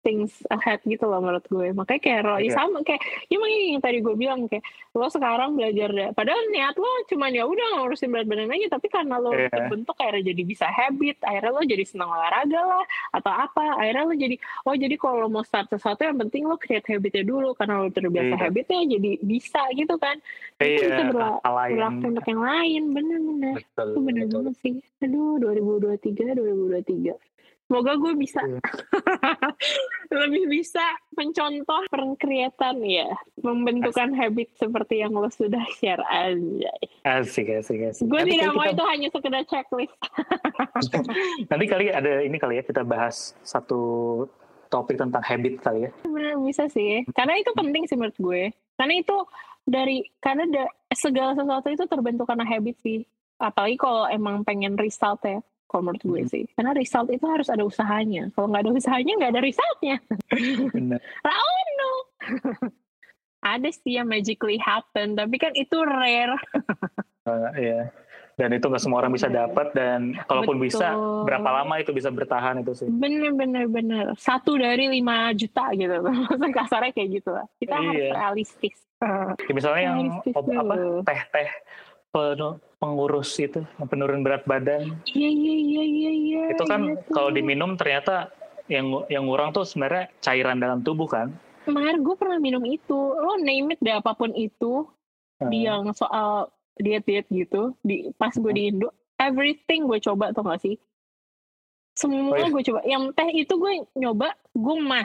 things 0.00 0.32
ahead 0.48 0.80
gitu 0.82 1.04
loh 1.04 1.20
menurut 1.20 1.44
gue. 1.44 1.70
Makanya 1.70 2.00
kayak 2.00 2.20
ro, 2.24 2.34
ya 2.36 2.48
Iya. 2.48 2.56
sama 2.56 2.80
kayak 2.80 3.00
ya 3.28 3.36
yang 3.36 3.80
tadi 3.80 4.00
gue 4.00 4.14
bilang 4.14 4.48
kayak 4.48 4.64
lo 4.92 5.06
sekarang 5.06 5.54
belajar 5.54 5.88
deh. 5.88 6.08
Padahal 6.12 6.40
niat 6.48 6.74
lo 6.74 6.88
cuman 7.06 7.30
ya 7.30 7.44
udah 7.44 7.66
ngurusin 7.78 8.08
berat 8.08 8.26
badan 8.26 8.50
aja 8.50 8.66
tapi 8.70 8.86
karena 8.88 9.16
lo 9.16 9.30
Iya. 9.30 9.48
terbentuk 9.48 9.94
akhirnya 9.94 10.32
jadi 10.32 10.42
bisa 10.42 10.66
habit, 10.66 11.16
akhirnya 11.20 11.50
lo 11.50 11.62
jadi 11.62 11.84
senang 11.84 12.10
olahraga 12.10 12.60
lah 12.60 12.84
atau 13.12 13.32
apa. 13.32 13.64
Akhirnya 13.78 14.04
lo 14.04 14.14
jadi 14.14 14.36
oh 14.64 14.74
jadi 14.74 14.94
kalau 14.96 15.16
lo 15.20 15.28
mau 15.28 15.44
start 15.44 15.68
sesuatu 15.68 16.02
yang 16.02 16.18
penting 16.18 16.44
lo 16.44 16.56
create 16.56 16.88
habitnya 16.88 17.22
dulu 17.22 17.52
karena 17.54 17.80
lo 17.80 17.88
terbiasa 17.88 18.34
Iya. 18.34 18.40
habitnya 18.40 18.80
jadi 18.88 19.10
bisa 19.20 19.62
gitu 19.72 19.94
kan. 19.96 20.16
Itu 20.56 20.84
bisa 20.84 20.96
iya 20.96 21.08
berla- 21.08 21.40
hal 21.40 21.54
lain 21.54 21.72
berlaku 21.76 22.04
untuk 22.10 22.26
yang 22.26 22.42
lain 22.42 22.82
bener-bener. 22.90 23.54
Itu 23.60 23.98
bener 24.00 24.24
banget 24.26 24.54
sih. 24.58 24.74
Aduh, 25.00 25.36
2023, 25.38 26.32
2023. 26.32 27.14
Semoga 27.70 27.94
gue 27.94 28.18
bisa 28.18 28.42
Iya. 28.42 28.58
lebih 30.18 30.50
bisa 30.50 30.82
mencontoh 31.12 31.86
perkreatan 31.86 32.82
ya, 32.82 33.06
membentukkan 33.38 34.10
habit 34.10 34.50
seperti 34.54 34.98
yang 34.98 35.14
lo 35.14 35.30
sudah 35.30 35.62
share 35.72 36.02
aja. 36.02 36.72
asik 37.06 37.46
asik 37.52 37.78
asik 37.86 38.04
Gue 38.04 38.26
tidak 38.26 38.50
mau 38.50 38.66
kita- 38.66 38.74
itu 38.74 38.84
hanya 38.84 39.08
sekedar 39.08 39.42
checklist. 39.46 39.94
nanti 41.50 41.64
kali 41.64 41.86
ada 41.88 42.20
ini 42.20 42.36
kali 42.36 42.58
ya 42.58 42.64
kita 42.64 42.82
bahas 42.82 43.38
satu 43.40 43.80
topik 44.66 44.94
tentang 44.96 45.20
habit 45.20 45.58
kali 45.60 45.86
ya 45.86 45.90
Bener 46.04 46.34
bisa 46.40 46.66
sih, 46.66 47.06
karena 47.12 47.34
itu 47.36 47.50
penting 47.52 47.86
sih 47.86 47.94
menurut 47.94 48.18
gue. 48.18 48.42
Karena 48.74 48.94
itu 48.96 49.14
dari 49.62 50.02
karena 50.18 50.42
da- 50.48 50.74
segala 50.90 51.34
sesuatu 51.34 51.68
itu 51.68 51.84
terbentuk 51.84 52.26
karena 52.26 52.42
habit 52.44 52.76
sih. 52.78 53.06
Apalagi 53.36 53.76
kalau 53.76 54.04
emang 54.06 54.42
pengen 54.42 54.74
result 54.74 55.22
ya. 55.22 55.38
Kalau 55.70 55.86
menurut 55.86 56.02
gue 56.02 56.22
sih, 56.26 56.42
karena 56.58 56.74
result 56.74 57.14
itu 57.14 57.22
harus 57.30 57.46
ada 57.46 57.62
usahanya. 57.62 58.26
Kalau 58.34 58.50
nggak 58.50 58.66
ada 58.66 58.72
usahanya, 58.74 59.12
nggak 59.22 59.32
ada 59.38 59.42
resultnya. 59.46 59.96
benar 60.74 60.98
no. 61.78 61.90
ada 63.54 63.68
sih 63.70 63.94
yang 63.94 64.10
magically 64.10 64.58
happen, 64.58 65.14
tapi 65.14 65.38
kan 65.38 65.54
itu 65.54 65.78
rare. 65.78 66.34
Eh, 67.24 67.50
iya 67.70 67.94
dan 68.40 68.56
itu 68.56 68.72
nggak 68.72 68.80
semua 68.80 69.04
orang 69.04 69.12
bisa 69.12 69.28
Bener. 69.28 69.52
dapat 69.52 69.66
dan 69.76 70.16
kalaupun 70.24 70.56
bisa 70.56 70.96
Betul. 70.96 71.28
berapa 71.28 71.48
lama 71.60 71.74
itu 71.76 71.92
bisa 71.92 72.08
bertahan 72.08 72.64
itu 72.64 72.72
sih 72.72 72.88
Bener 72.88 73.36
bener 73.36 73.68
bener. 73.68 74.16
Satu 74.16 74.56
dari 74.56 74.88
lima 74.88 75.28
juta 75.36 75.68
gitu. 75.76 76.00
Maksudnya 76.00 76.48
kasarnya 76.48 76.92
kayak 76.96 77.08
gitu 77.20 77.30
lah. 77.36 77.44
Kita 77.60 77.76
harus 77.76 78.00
Iya. 78.00 78.12
realistis. 78.16 78.76
Ya, 79.36 79.52
misalnya 79.52 79.82
yang 79.92 79.96
Realistis 80.00 80.32
apa 80.32 80.74
teh-teh 81.04 81.48
penu- 81.48 81.60
pengurus 82.80 83.38
itu 83.38 83.62
yang 83.78 83.86
penurun 83.86 84.22
berat 84.26 84.42
badan 84.44 84.98
Iya 85.06 85.30
iya 85.30 85.54
iya 85.56 85.82
iya 85.84 86.10
iya. 86.10 86.42
itu 86.54 86.64
kan 86.66 86.90
iya 86.90 86.98
kalau 87.12 87.30
diminum 87.30 87.78
ternyata 87.78 88.30
yang 88.70 88.86
yang 89.10 89.26
ngurang 89.26 89.50
tuh 89.50 89.66
sebenarnya 89.66 90.10
cairan 90.22 90.62
dalam 90.62 90.82
tubuh 90.82 91.10
kan 91.10 91.34
Kemarin 91.60 92.00
gue 92.00 92.16
pernah 92.16 92.40
minum 92.40 92.64
itu. 92.64 92.96
Lo 92.96 93.36
name 93.36 93.76
it 93.76 93.80
deh 93.84 93.92
apa 93.92 94.16
pun 94.16 94.32
itu. 94.32 94.88
Di 95.38 95.64
Eh, 95.64 95.68
yang 95.68 95.92
soal 95.92 96.48
diet-diet 96.80 97.28
gitu. 97.28 97.76
Di, 97.84 98.08
pas 98.16 98.32
gue 98.32 98.52
di 98.52 98.72
Indo. 98.72 98.88
Everything 99.20 99.84
gue 99.84 100.00
coba 100.00 100.32
tuh 100.32 100.40
gak 100.48 100.64
sih? 100.64 100.80
Semua 101.92 102.32
Oh, 102.32 102.40
iya. 102.40 102.48
gue 102.48 102.62
coba. 102.64 102.80
Yang 102.88 103.02
teh 103.12 103.28
itu 103.44 103.54
gue 103.60 103.72
nyoba. 103.92 104.32
Gue 104.56 104.76
mah. 104.80 105.04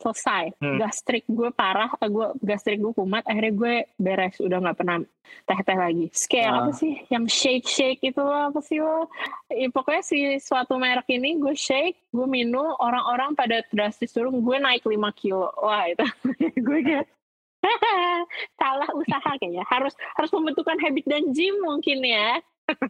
Selesai. 0.00 0.56
Hmm. 0.56 0.80
Gastrik 0.80 1.28
gue 1.28 1.52
parah. 1.52 1.92
eh, 1.94 2.08
Gue 2.08 2.32
gastrik 2.40 2.80
gue 2.80 2.90
kumat. 2.90 3.20
Akhirnya 3.22 3.52
gue 3.52 3.74
beres. 3.94 4.40
Udah 4.40 4.58
gak 4.58 4.76
pernah 4.76 4.96
teh-teh 5.44 5.76
lagi. 5.76 6.06
Kayak 6.24 6.48
Ah. 6.48 6.58
apa 6.58 6.70
sih? 6.72 6.92
Yang 7.06 7.24
shake-shake 7.30 8.00
itu 8.02 8.16
loh. 8.16 8.48
Apa 8.48 8.60
sih 8.60 8.80
lo? 8.80 9.12
Ya, 9.46 9.68
pokoknya 9.68 10.00
si 10.00 10.18
suatu 10.38 10.74
merek 10.74 11.04
ini 11.06 11.36
gue 11.36 11.52
shake. 11.52 12.08
Gue 12.08 12.24
minum. 12.24 12.72
Orang-orang 12.74 13.36
pada 13.36 13.60
drastis 13.68 14.10
turun. 14.10 14.40
Gue 14.40 14.56
naik 14.56 14.82
5 14.82 15.12
kilo. 15.12 15.52
Wah 15.54 15.84
itu. 15.84 16.02
gue 16.64 16.78
kayak 16.80 17.04
salah 18.56 18.88
usaha 18.90 19.30
kayaknya 19.36 19.68
harus 19.68 19.92
harus 20.16 20.30
pembentukan 20.30 20.80
habit 20.80 21.04
dan 21.04 21.28
gym 21.28 21.60
mungkin 21.60 22.00
ya 22.00 22.40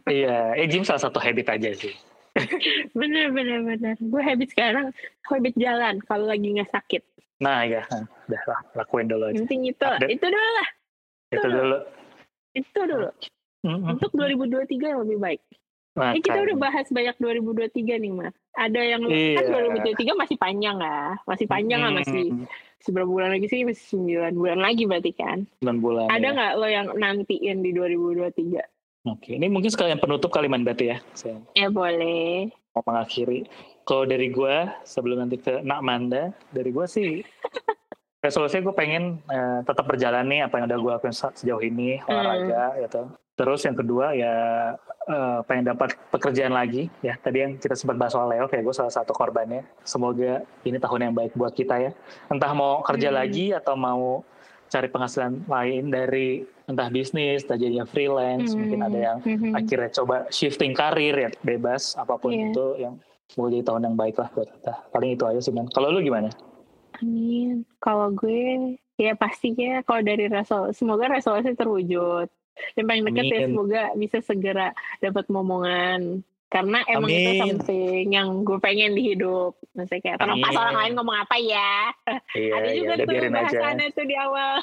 iya 0.07 0.55
eh 0.55 0.63
gym 0.63 0.87
salah 0.87 1.03
satu 1.03 1.19
habit 1.19 1.51
aja 1.51 1.75
sih 1.75 1.91
bener 2.99 3.27
bener 3.35 3.59
bener. 3.65 3.95
Gue 3.99 4.21
habit 4.23 4.49
sekarang 4.55 4.95
habit 5.27 5.55
jalan 5.59 5.99
kalau 6.07 6.25
lagi 6.27 6.47
nggak 6.47 6.71
sakit. 6.71 7.03
Nah 7.43 7.65
ya 7.65 7.83
udah 8.29 8.43
lah 8.47 8.59
lakuin 8.77 9.09
dulu 9.09 9.29
aja. 9.29 9.37
Penting 9.43 9.61
itu. 9.67 9.83
Update. 9.83 10.11
itu 10.15 10.25
dulu 10.29 10.49
lah. 10.55 10.67
Itu 11.31 11.47
dulu. 11.47 11.77
Itu 12.55 12.81
dulu. 12.87 13.09
Mm-mm. 13.61 13.93
untuk 13.93 14.09
2023 14.17 14.73
yang 14.73 15.01
lebih 15.05 15.21
baik. 15.21 15.41
Nah, 15.91 16.15
ini 16.15 16.23
kita 16.23 16.39
kan. 16.39 16.45
udah 16.47 16.57
bahas 16.57 16.87
banyak 16.87 17.15
2023 17.19 17.99
nih 17.99 18.13
mas 18.15 18.31
ada 18.55 18.79
yang 18.79 19.03
Iya. 19.11 19.43
kan 19.43 19.45
2023 19.75 20.15
masih 20.15 20.37
panjang 20.39 20.79
lah 20.79 21.19
masih 21.27 21.51
panjang 21.51 21.83
lah 21.83 21.91
masih 21.91 22.31
seberapa 22.79 23.11
bulan 23.11 23.35
lagi 23.35 23.51
sih? 23.51 23.67
Masih 23.67 23.99
9 23.99 24.39
bulan 24.39 24.59
lagi 24.63 24.87
berarti 24.87 25.11
kan? 25.11 25.43
9 25.59 25.83
bulan 25.83 26.07
ada 26.07 26.23
ya. 26.23 26.31
nggak 26.31 26.51
lo 26.55 26.67
yang 26.71 26.87
nantiin 26.95 27.57
di 27.59 27.75
2023 27.75 28.63
Oke, 29.01 29.33
ini 29.33 29.49
mungkin 29.49 29.67
sekalian 29.67 29.97
penutup 29.97 30.29
kalimat 30.29 30.61
berarti 30.61 30.93
ya. 30.93 30.97
Saya 31.11 31.41
ya 31.53 31.67
boleh 31.67 32.53
mau 32.71 32.85
mengakhiri. 32.85 33.49
Kalau 33.81 34.05
dari 34.05 34.29
gua 34.29 34.77
sebelum 34.83 35.25
nanti 35.25 35.35
ke 35.35 35.59
Nak 35.59 35.81
Manda, 35.81 36.29
dari 36.49 36.69
gua 36.69 36.85
sih 36.85 37.25
resolusinya 38.23 38.69
gue 38.69 38.75
pengen 38.77 39.03
eh, 39.25 39.59
tetap 39.65 39.89
berjalan 39.89 40.29
nih 40.29 40.45
apa 40.45 40.61
yang 40.61 40.69
udah 40.69 40.77
gue 40.77 40.91
lakukan 40.93 41.09
se- 41.11 41.35
sejauh 41.35 41.57
ini 41.59 41.97
olahraga 42.05 42.77
gitu. 42.79 43.01
Terus 43.33 43.65
yang 43.65 43.73
kedua 43.73 44.13
ya 44.13 44.33
eh, 45.09 45.39
pengen 45.49 45.73
dapat 45.73 45.97
pekerjaan 46.13 46.53
lagi 46.53 46.93
ya. 47.01 47.17
Tadi 47.17 47.37
yang 47.41 47.51
kita 47.57 47.73
sempat 47.73 47.97
bahas 47.97 48.13
soal 48.13 48.29
Leo 48.29 48.45
kayak 48.45 48.61
gue 48.61 48.75
salah 48.77 48.93
satu 48.93 49.09
korbannya. 49.11 49.65
Semoga 49.81 50.45
ini 50.61 50.77
tahun 50.77 51.09
yang 51.09 51.15
baik 51.17 51.33
buat 51.33 51.49
kita 51.51 51.81
ya. 51.81 51.91
Entah 52.29 52.53
mau 52.53 52.85
kerja 52.85 53.09
Hmm. 53.09 53.17
lagi 53.17 53.49
atau 53.51 53.73
mau 53.73 54.21
cari 54.69 54.87
penghasilan 54.87 55.49
lain 55.49 55.89
dari 55.89 56.45
entah 56.71 56.87
bisnis, 56.87 57.43
entah 57.43 57.55
jadinya 57.55 57.83
freelance, 57.83 58.55
mungkin 58.55 58.81
ada 58.81 58.97
yang 58.97 59.17
Hmm. 59.19 59.53
akhirnya 59.53 59.91
coba 59.93 60.25
shifting 60.29 60.71
karir 60.71 61.13
ya 61.13 61.29
bebas 61.41 61.93
apa 61.95 62.15
pun 62.15 62.31
Iya. 62.31 62.49
itu 62.49 62.65
yang 62.79 62.93
semoga 63.27 63.49
jadi 63.51 63.63
tahun 63.63 63.81
yang 63.87 63.95
baik 63.95 64.15
lah 64.17 64.29
buat 64.31 64.49
kita 64.49 64.73
paling 64.89 65.11
itu 65.13 65.23
aja 65.23 65.39
sih 65.39 65.51
man 65.51 65.67
kalau 65.69 65.87
lu 65.87 65.99
gimana 65.99 66.31
Amin. 66.99 67.63
Kalau 67.79 68.11
gue 68.11 68.77
ya 68.95 69.15
pastinya 69.15 69.81
kalau 69.81 70.03
dari 70.03 70.27
resolusi 70.27 70.77
semoga 70.77 71.09
resolusi 71.09 71.55
terwujud. 71.55 72.27
Yang 72.77 72.85
paling 72.85 73.03
dekat 73.09 73.25
ya 73.25 73.39
semoga 73.47 73.81
bisa 73.95 74.17
segera 74.21 74.69
dapat 74.99 75.25
momongan. 75.31 76.21
Karena 76.51 76.83
emang 76.83 77.07
itu 77.07 77.31
Amin. 77.31 77.39
something 77.39 78.11
yang 78.11 78.43
gue 78.43 78.59
pengen 78.59 78.91
di 78.91 79.15
hidup. 79.15 79.55
Maksudnya 79.71 80.03
kayak 80.03 80.17
terlepas 80.19 80.51
orang 80.59 80.75
lain 80.83 80.91
ngomong 80.99 81.17
apa 81.23 81.35
ya. 81.39 81.95
iya 82.35 82.53
Ada 82.59 82.67
iya 82.67 82.75
juga 82.75 82.91
udah 82.91 83.05
tuh 83.07 83.15
aja 83.15 83.29
bahasannya 83.31 83.87
tuh 83.95 84.05
di 84.05 84.15
awal. 84.19 84.53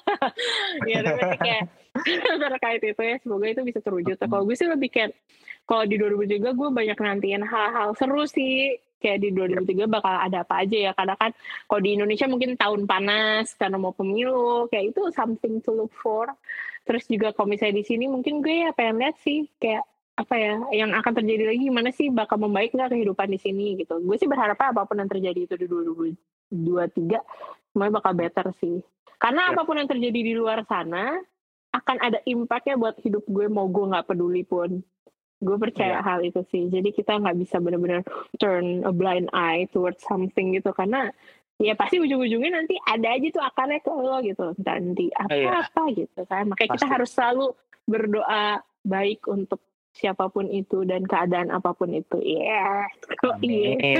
ya 0.92 0.98
tapi 1.01 1.37
kayak 1.40 1.64
terkait 2.44 2.83
itu 2.85 3.03
ya 3.03 3.16
semoga 3.24 3.46
itu 3.48 3.64
bisa 3.64 3.81
terwujud. 3.81 4.20
Kalau 4.20 4.44
gue 4.44 4.53
sih 4.53 4.68
lebih 4.68 4.92
kayak 4.92 5.16
kalau 5.64 5.88
di 5.88 5.96
2003 5.96 6.53
gue 6.53 6.68
banyak 6.68 6.98
nantiin 7.01 7.44
hal-hal 7.48 7.96
seru 7.96 8.29
sih. 8.29 8.77
Kayak 9.01 9.18
di 9.24 9.29
2003 9.33 9.88
bakal 9.88 10.12
ada 10.12 10.44
apa 10.44 10.68
aja 10.68 10.77
ya. 10.77 10.92
Karena 10.92 11.16
kan 11.16 11.33
kalau 11.64 11.81
di 11.81 11.96
Indonesia 11.96 12.29
mungkin 12.29 12.61
tahun 12.61 12.85
panas 12.85 13.57
karena 13.57 13.81
mau 13.81 13.96
pemilu. 13.96 14.68
Kayak 14.68 14.92
itu 14.92 15.09
something 15.16 15.64
to 15.64 15.72
look 15.72 15.96
for. 15.96 16.29
Terus 16.85 17.09
juga 17.09 17.33
kalau 17.33 17.48
misalnya 17.48 17.81
di 17.81 17.85
sini 17.88 18.12
mungkin 18.12 18.44
gue 18.44 18.68
ya 18.68 18.77
pengen 18.77 19.01
lihat 19.01 19.16
sih 19.24 19.48
kayak 19.57 19.88
apa 20.19 20.35
ya 20.35 20.59
yang 20.75 20.91
akan 20.91 21.13
terjadi 21.15 21.55
lagi 21.55 21.63
gimana 21.63 21.95
sih 21.95 22.11
bakal 22.11 22.43
membaik 22.43 22.75
nggak 22.75 22.91
kehidupan 22.91 23.31
di 23.31 23.39
sini 23.39 23.79
gitu. 23.79 24.03
Gue 24.03 24.19
sih 24.19 24.27
berharapnya 24.27 24.75
apa 24.75 24.83
pun 24.83 24.99
yang 24.99 25.07
terjadi 25.07 25.47
itu 25.47 25.55
di 25.55 25.67
2023 26.51 27.23
semuanya 27.71 27.95
bakal 27.95 28.13
better 28.19 28.47
sih. 28.59 28.83
Karena 29.19 29.47
Ya. 29.47 29.55
apa 29.55 29.63
pun 29.63 29.79
yang 29.79 29.87
terjadi 29.87 30.19
di 30.19 30.35
luar 30.35 30.67
sana 30.67 31.23
akan 31.71 31.97
ada 32.01 32.19
impactnya 32.25 32.75
buat 32.75 32.99
hidup 32.99 33.23
gue 33.27 33.47
mau 33.47 33.71
gue 33.71 33.85
nggak 33.87 34.07
peduli 34.07 34.43
pun. 34.43 34.83
Gue 35.39 35.55
percaya 35.55 36.03
Iya. 36.03 36.03
hal 36.03 36.21
itu 36.27 36.43
sih. 36.51 36.67
Jadi 36.67 36.91
kita 36.91 37.15
nggak 37.15 37.39
bisa 37.39 37.63
benar-benar 37.63 38.03
turn 38.43 38.83
a 38.83 38.91
blind 38.91 39.31
eye 39.31 39.71
towards 39.71 40.03
something 40.03 40.51
gitu 40.51 40.75
karena 40.75 41.15
ya 41.59 41.75
pasti 41.75 41.99
ujung-ujungnya 41.99 42.59
nanti 42.59 42.75
ada 42.83 43.15
aja 43.15 43.27
tuh 43.31 43.43
akarnya 43.43 43.79
ke 43.79 43.91
lo 43.91 44.19
gitu. 44.27 44.51
Nanti 44.59 45.15
Iya. 45.15 45.47
apa-apa 45.47 45.83
gitu 45.95 46.21
kan. 46.27 46.51
Makanya 46.51 46.75
kita 46.75 46.83
Pasti. 46.83 46.91
harus 46.91 47.11
selalu 47.15 47.47
berdoa 47.87 48.45
baik 48.83 49.31
untuk 49.31 49.63
siapa 49.99 50.31
pun 50.31 50.47
itu 50.47 50.87
dan 50.87 51.03
keadaan 51.05 51.51
apa 51.51 51.75
pun 51.75 51.91
itu. 51.91 52.23
Iya. 52.23 52.47
Yeah. 52.47 52.87
Amin. 53.35 53.83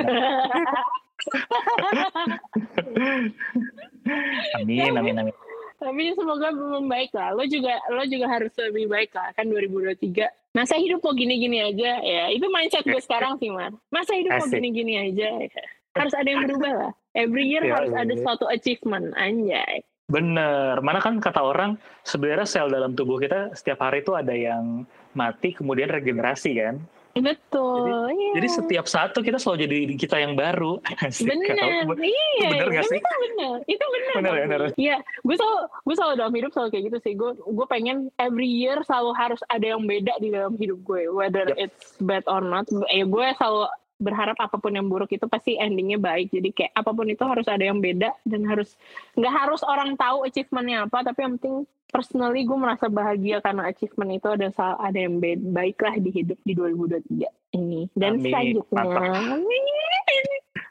amin, 4.63 4.95
amin, 4.95 5.27
amin. 5.27 5.35
Tapi 5.79 6.11
semoga 6.19 6.51
membaik 6.51 7.15
lah. 7.15 7.35
Lo 7.35 7.47
juga 7.47 7.79
lo 7.91 8.03
juga 8.07 8.27
harus 8.27 8.51
lebih 8.59 8.91
baik 8.91 9.15
lah 9.15 9.31
kan 9.35 9.47
2023. 9.47 10.27
Masa 10.55 10.75
hidup 10.75 10.99
mau 11.07 11.15
gini-gini 11.15 11.63
aja 11.63 12.03
ya. 12.03 12.25
Itu 12.35 12.51
mindset 12.51 12.83
gue 12.83 12.99
sekarang 12.99 13.39
sih, 13.39 13.51
Mar. 13.51 13.71
Masa 13.95 14.19
hidup 14.19 14.43
mau 14.43 14.47
Asik. 14.47 14.59
gini-gini 14.59 14.95
aja. 14.99 15.29
Ya. 15.39 15.63
Harus 15.95 16.15
ada 16.19 16.27
yang 16.27 16.43
berubah 16.51 16.73
lah. 16.75 16.93
Every 17.15 17.47
year 17.47 17.63
Ya, 17.67 17.79
harus 17.79 17.95
iya, 17.95 18.03
ada 18.07 18.15
iya. 18.15 18.23
suatu 18.23 18.45
achievement 18.51 19.15
anjay. 19.15 19.87
Bener. 20.09 20.81
Mana 20.81 21.05
kan 21.05 21.21
kata 21.21 21.45
orang 21.45 21.77
sebenarnya 22.03 22.49
sel 22.49 22.73
dalam 22.73 22.97
tubuh 22.97 23.21
kita 23.21 23.53
setiap 23.53 23.85
hari 23.85 24.01
itu 24.01 24.17
ada 24.17 24.33
yang 24.33 24.89
mati 25.13 25.53
kemudian 25.53 25.93
regenerasi 25.93 26.57
kan. 26.57 26.81
Betul. 27.19 28.15
iya. 28.15 28.31
Jadi 28.39 28.49
setiap 28.49 28.87
saat 28.87 29.11
tuh 29.11 29.27
kita 29.27 29.43
selalu 29.43 29.67
jadi 29.67 29.79
kita 29.99 30.17
yang 30.23 30.39
baru. 30.39 30.79
Bener, 31.29 31.83
iya, 31.99 32.47
bener 32.47 32.69
gak 32.71 32.87
sih? 32.87 32.99
itu 33.03 33.15
bener, 33.27 33.59
itu 33.67 33.85
bener, 33.85 34.13
Bener, 34.15 34.33
Bang. 34.33 34.43
bener. 34.47 34.63
Iya, 34.79 34.97
gue 35.27 35.35
selalu, 35.35 35.61
gue 35.67 35.95
selalu 35.99 36.15
dalam 36.15 36.35
hidup 36.39 36.51
selalu 36.55 36.69
kayak 36.71 36.85
gitu 36.87 36.99
sih. 37.03 37.13
Gue, 37.19 37.31
gue 37.35 37.67
pengen 37.67 37.97
every 38.23 38.47
year 38.47 38.79
selalu 38.87 39.11
harus 39.19 39.41
ada 39.51 39.67
yang 39.67 39.83
beda 39.83 40.15
di 40.23 40.31
dalam 40.31 40.55
hidup 40.55 40.79
gue, 40.87 41.11
whether 41.11 41.51
Yep. 41.51 41.59
it's 41.59 41.99
bad 41.99 42.23
or 42.31 42.39
not. 42.39 42.71
Ya 42.87 43.03
gue 43.03 43.27
selalu 43.35 43.67
berharap 43.99 44.39
apa 44.39 44.57
pun 44.57 44.71
yang 44.73 44.87
buruk 44.87 45.11
itu 45.11 45.27
pasti 45.27 45.59
endingnya 45.59 45.99
baik. 45.99 46.31
Jadi 46.31 46.49
kayak 46.55 46.73
apa 46.75 46.91
pun 46.95 47.07
itu 47.11 47.23
harus 47.27 47.47
ada 47.51 47.63
yang 47.63 47.83
beda 47.83 48.15
dan 48.25 48.47
harus 48.47 48.79
nggak 49.19 49.35
harus 49.35 49.61
orang 49.67 49.99
tahu 49.99 50.25
achievementnya 50.25 50.87
apa, 50.87 51.03
tapi 51.03 51.19
yang 51.27 51.35
penting 51.37 51.67
personally 51.89 52.45
gue 52.45 52.59
merasa 52.59 52.87
bahagia 52.87 53.41
karena 53.41 53.69
achievement 53.69 54.13
itu 54.13 54.29
ada 54.29 54.49
ada 54.79 54.99
yang 54.99 55.19
baik 55.53 55.81
lah 55.81 55.97
di 55.97 56.11
hidup 56.13 56.39
di 56.45 56.53
2023 56.55 57.57
ini 57.57 57.89
dan 57.97 58.21
Amin. 58.21 58.25
selanjutnya. 58.29 58.83
Amin. 58.85 59.65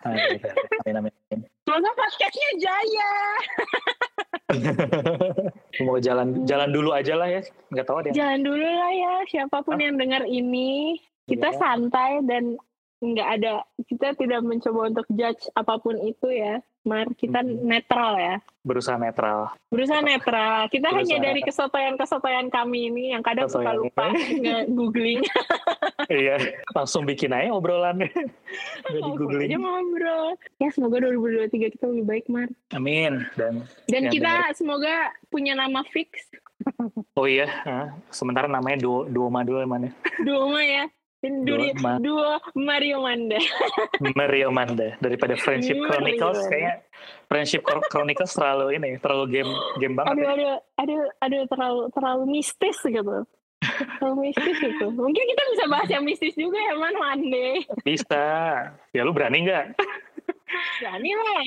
Amin, 0.08 0.40
amin, 0.40 0.96
amin, 1.04 1.14
amin. 1.34 1.50
Semoga 1.68 1.92
podcastnya 2.00 2.50
jaya. 2.64 3.12
Mau 5.84 6.00
jalan 6.00 6.48
jalan 6.48 6.70
dulu 6.72 6.96
aja 6.96 7.20
lah 7.20 7.28
ya. 7.28 7.42
Nggak 7.76 7.86
tahu 7.86 7.98
yang 8.08 8.16
Jalan 8.16 8.40
dulu 8.46 8.64
lah 8.64 8.92
ya, 8.96 9.14
siapa 9.28 9.58
pun 9.68 9.76
yang 9.76 10.00
dengar 10.00 10.24
ini, 10.24 10.96
kita 11.28 11.52
Iya. 11.52 11.60
santai 11.60 12.24
dan 12.24 12.56
nggak 13.00 13.30
ada, 13.32 13.52
kita 13.84 14.14
tidak 14.14 14.42
mencoba 14.42 14.90
untuk 14.90 15.06
judge 15.10 15.46
apa 15.52 15.78
pun 15.78 15.96
itu 16.00 16.28
ya. 16.28 16.58
Mar, 16.82 17.04
kita 17.12 17.44
Mhm. 17.44 17.68
netral 17.68 18.16
ya. 18.16 18.36
berusaha 18.64 18.96
netral. 18.96 19.52
Berusaha 19.68 20.00
netral. 20.02 20.68
Kita 20.68 20.88
Berusaha. 20.88 21.00
hanya 21.00 21.18
dari 21.22 21.40
kesotoyan-kesotoyan 21.42 22.48
kami 22.48 22.88
ini 22.88 23.04
yang 23.12 23.20
kadang 23.22 23.48
suka 23.48 23.64
Kesotoyan. 23.70 23.80
lupa 23.82 24.06
nge-googling. 24.44 25.20
iya, 26.14 26.36
langsung 26.72 27.04
bikin 27.04 27.32
aja 27.32 27.52
obrolannya. 27.52 28.08
Nggak 28.84 28.92
di 28.94 29.12
googling. 29.14 29.50
aja 29.50 29.58
ngobrol. 29.58 30.28
Ya 30.58 30.68
semoga 30.70 30.96
2023 31.02 31.48
kita 31.70 31.86
lebih 31.86 32.06
baik, 32.06 32.26
Mar. 32.28 32.48
Amin. 32.72 33.24
Dan 33.34 33.64
Dan 33.86 34.08
kita 34.08 34.52
semoga 34.52 34.96
punya 35.28 35.52
nama 35.54 35.84
fix. 35.86 36.28
oh 37.14 37.24
iya, 37.24 37.48
ah, 37.64 37.88
sementara 38.10 38.46
namanya 38.46 38.80
Duo 38.80 39.06
Duoma 39.06 39.44
dulu 39.44 39.64
mana? 39.64 39.92
Duo 40.20 40.56
ya. 40.58 40.88
Duo, 41.18 41.74
Ma- 41.82 41.98
duo 41.98 42.38
Mario 42.54 43.02
Manda. 43.02 43.42
Mario 44.16 44.48
Manda 44.48 44.94
daripada 44.98 45.34
Friendship 45.34 45.82
Chronicles 45.82 46.46
kayaknya 46.46 46.86
Friendship 47.26 47.62
Chro- 47.62 47.84
Chronicles 47.84 48.32
terlalu 48.32 48.78
ini 48.78 48.96
terlalu 48.98 49.26
game 49.32 49.52
game 49.78 49.94
banget 49.94 50.14
aduh 50.14 50.22
ya. 50.22 50.30
aduh 50.30 50.56
aduh 50.78 51.02
aduh 51.20 51.44
terlalu 51.48 51.84
terlalu 51.90 52.24
mistis 52.32 52.78
gitu 52.80 53.26
terlalu 53.98 54.16
mistis 54.24 54.58
gitu 54.58 54.86
mungkin 54.92 55.24
kita 55.26 55.44
bisa 55.52 55.66
bahas 55.66 55.90
yang 55.90 56.04
mistis 56.04 56.34
juga 56.34 56.56
ya 56.56 56.74
man 56.76 56.94
one 56.94 57.24
day 57.28 57.66
Bisa. 57.82 58.26
Ya 58.92 59.02
lu 59.02 59.10
berani 59.10 59.42
nggak? 59.44 59.74
berani 60.78 61.12
lah 61.12 61.44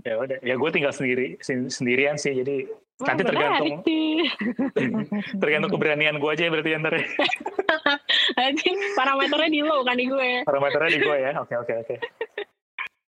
Ya 0.00 0.14
udah. 0.16 0.38
Ya 0.40 0.54
gue 0.54 0.70
tinggal 0.70 0.90
sendiri 0.90 1.36
sen- 1.38 1.68
sendirian 1.68 2.14
sih. 2.14 2.32
Jadi 2.32 2.64
Nanti 2.96 3.22
tergantung- 3.22 3.82
tergantung 5.42 5.70
keberanian 5.70 6.16
gue 6.16 6.30
aja 6.30 6.46
ya 6.46 6.50
berarti 6.50 6.70
ntar 6.78 6.94
ya. 6.94 7.04
Nanti 7.04 7.50
parameternya 8.98 9.50
di 9.50 9.60
low 9.64 9.80
kan 9.82 9.96
di 9.96 10.06
gue 10.06 10.42
Parameternya 10.44 10.90
di 10.90 11.00
gue 11.00 11.16
ya. 11.16 11.32
Oke 11.40 11.54
oke 11.56 11.72
oke. 11.84 11.94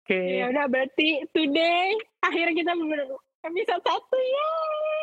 Oke. 0.07 0.19
ya 0.39 0.47
udah 0.47 0.65
berarti 0.71 1.27
today 1.35 1.91
akhirnya 2.23 2.53
kita 2.55 2.71
episode 3.43 3.83
satu 3.83 4.17
ya 4.17 4.47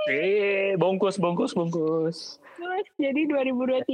Eh, 0.04 0.76
bungkus 0.76 1.16
bungkus 1.16 1.56
bungkus. 1.56 2.36
Terus, 2.60 2.86
jadi 3.00 3.24
2023 3.24 3.88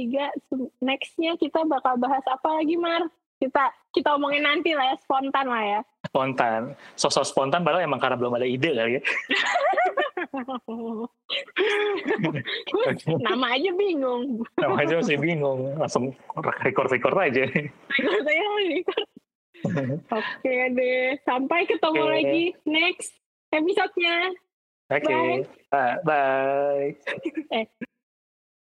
se- 0.51 0.71
nextnya 0.83 1.39
kita 1.39 1.63
bakal 1.63 1.95
bahas 1.95 2.23
apa 2.27 2.59
lagi 2.59 2.75
Mar 2.75 3.07
kita 3.39 3.71
kita 3.91 4.15
omongin 4.15 4.43
nanti 4.43 4.75
lah 4.75 4.91
ya 4.91 4.95
spontan 4.99 5.47
lah 5.47 5.63
ya 5.63 5.79
Spontan. 6.11 6.75
Sosok 6.99 7.23
spontan 7.23 7.63
padahal 7.63 7.87
emang 7.87 7.99
karena 7.99 8.19
belum 8.19 8.35
ada 8.35 8.43
ide 8.43 8.75
kali 8.75 8.99
ya. 8.99 9.01
nama 13.27 13.47
aja 13.51 13.71
bingung 13.75 14.47
Nama 14.55 14.75
aja 14.79 15.03
masih 15.03 15.19
bingung. 15.19 15.75
Langsung 15.75 16.15
record-record 16.63 17.17
aja. 17.19 17.43
Record 17.51 18.21
saya 18.23 18.45
record. 18.63 19.09
Oke 20.09 20.55
deh, 20.73 21.19
sampai 21.27 21.67
ketemu 21.67 22.01
Oke. 22.01 22.11
lagi 22.15 22.43
next 22.63 23.11
episode-nya. 23.51 24.31
Oke. 24.91 25.47
Bye. 25.69 25.99
Bye. 26.03 26.95
Eh, 27.51 27.67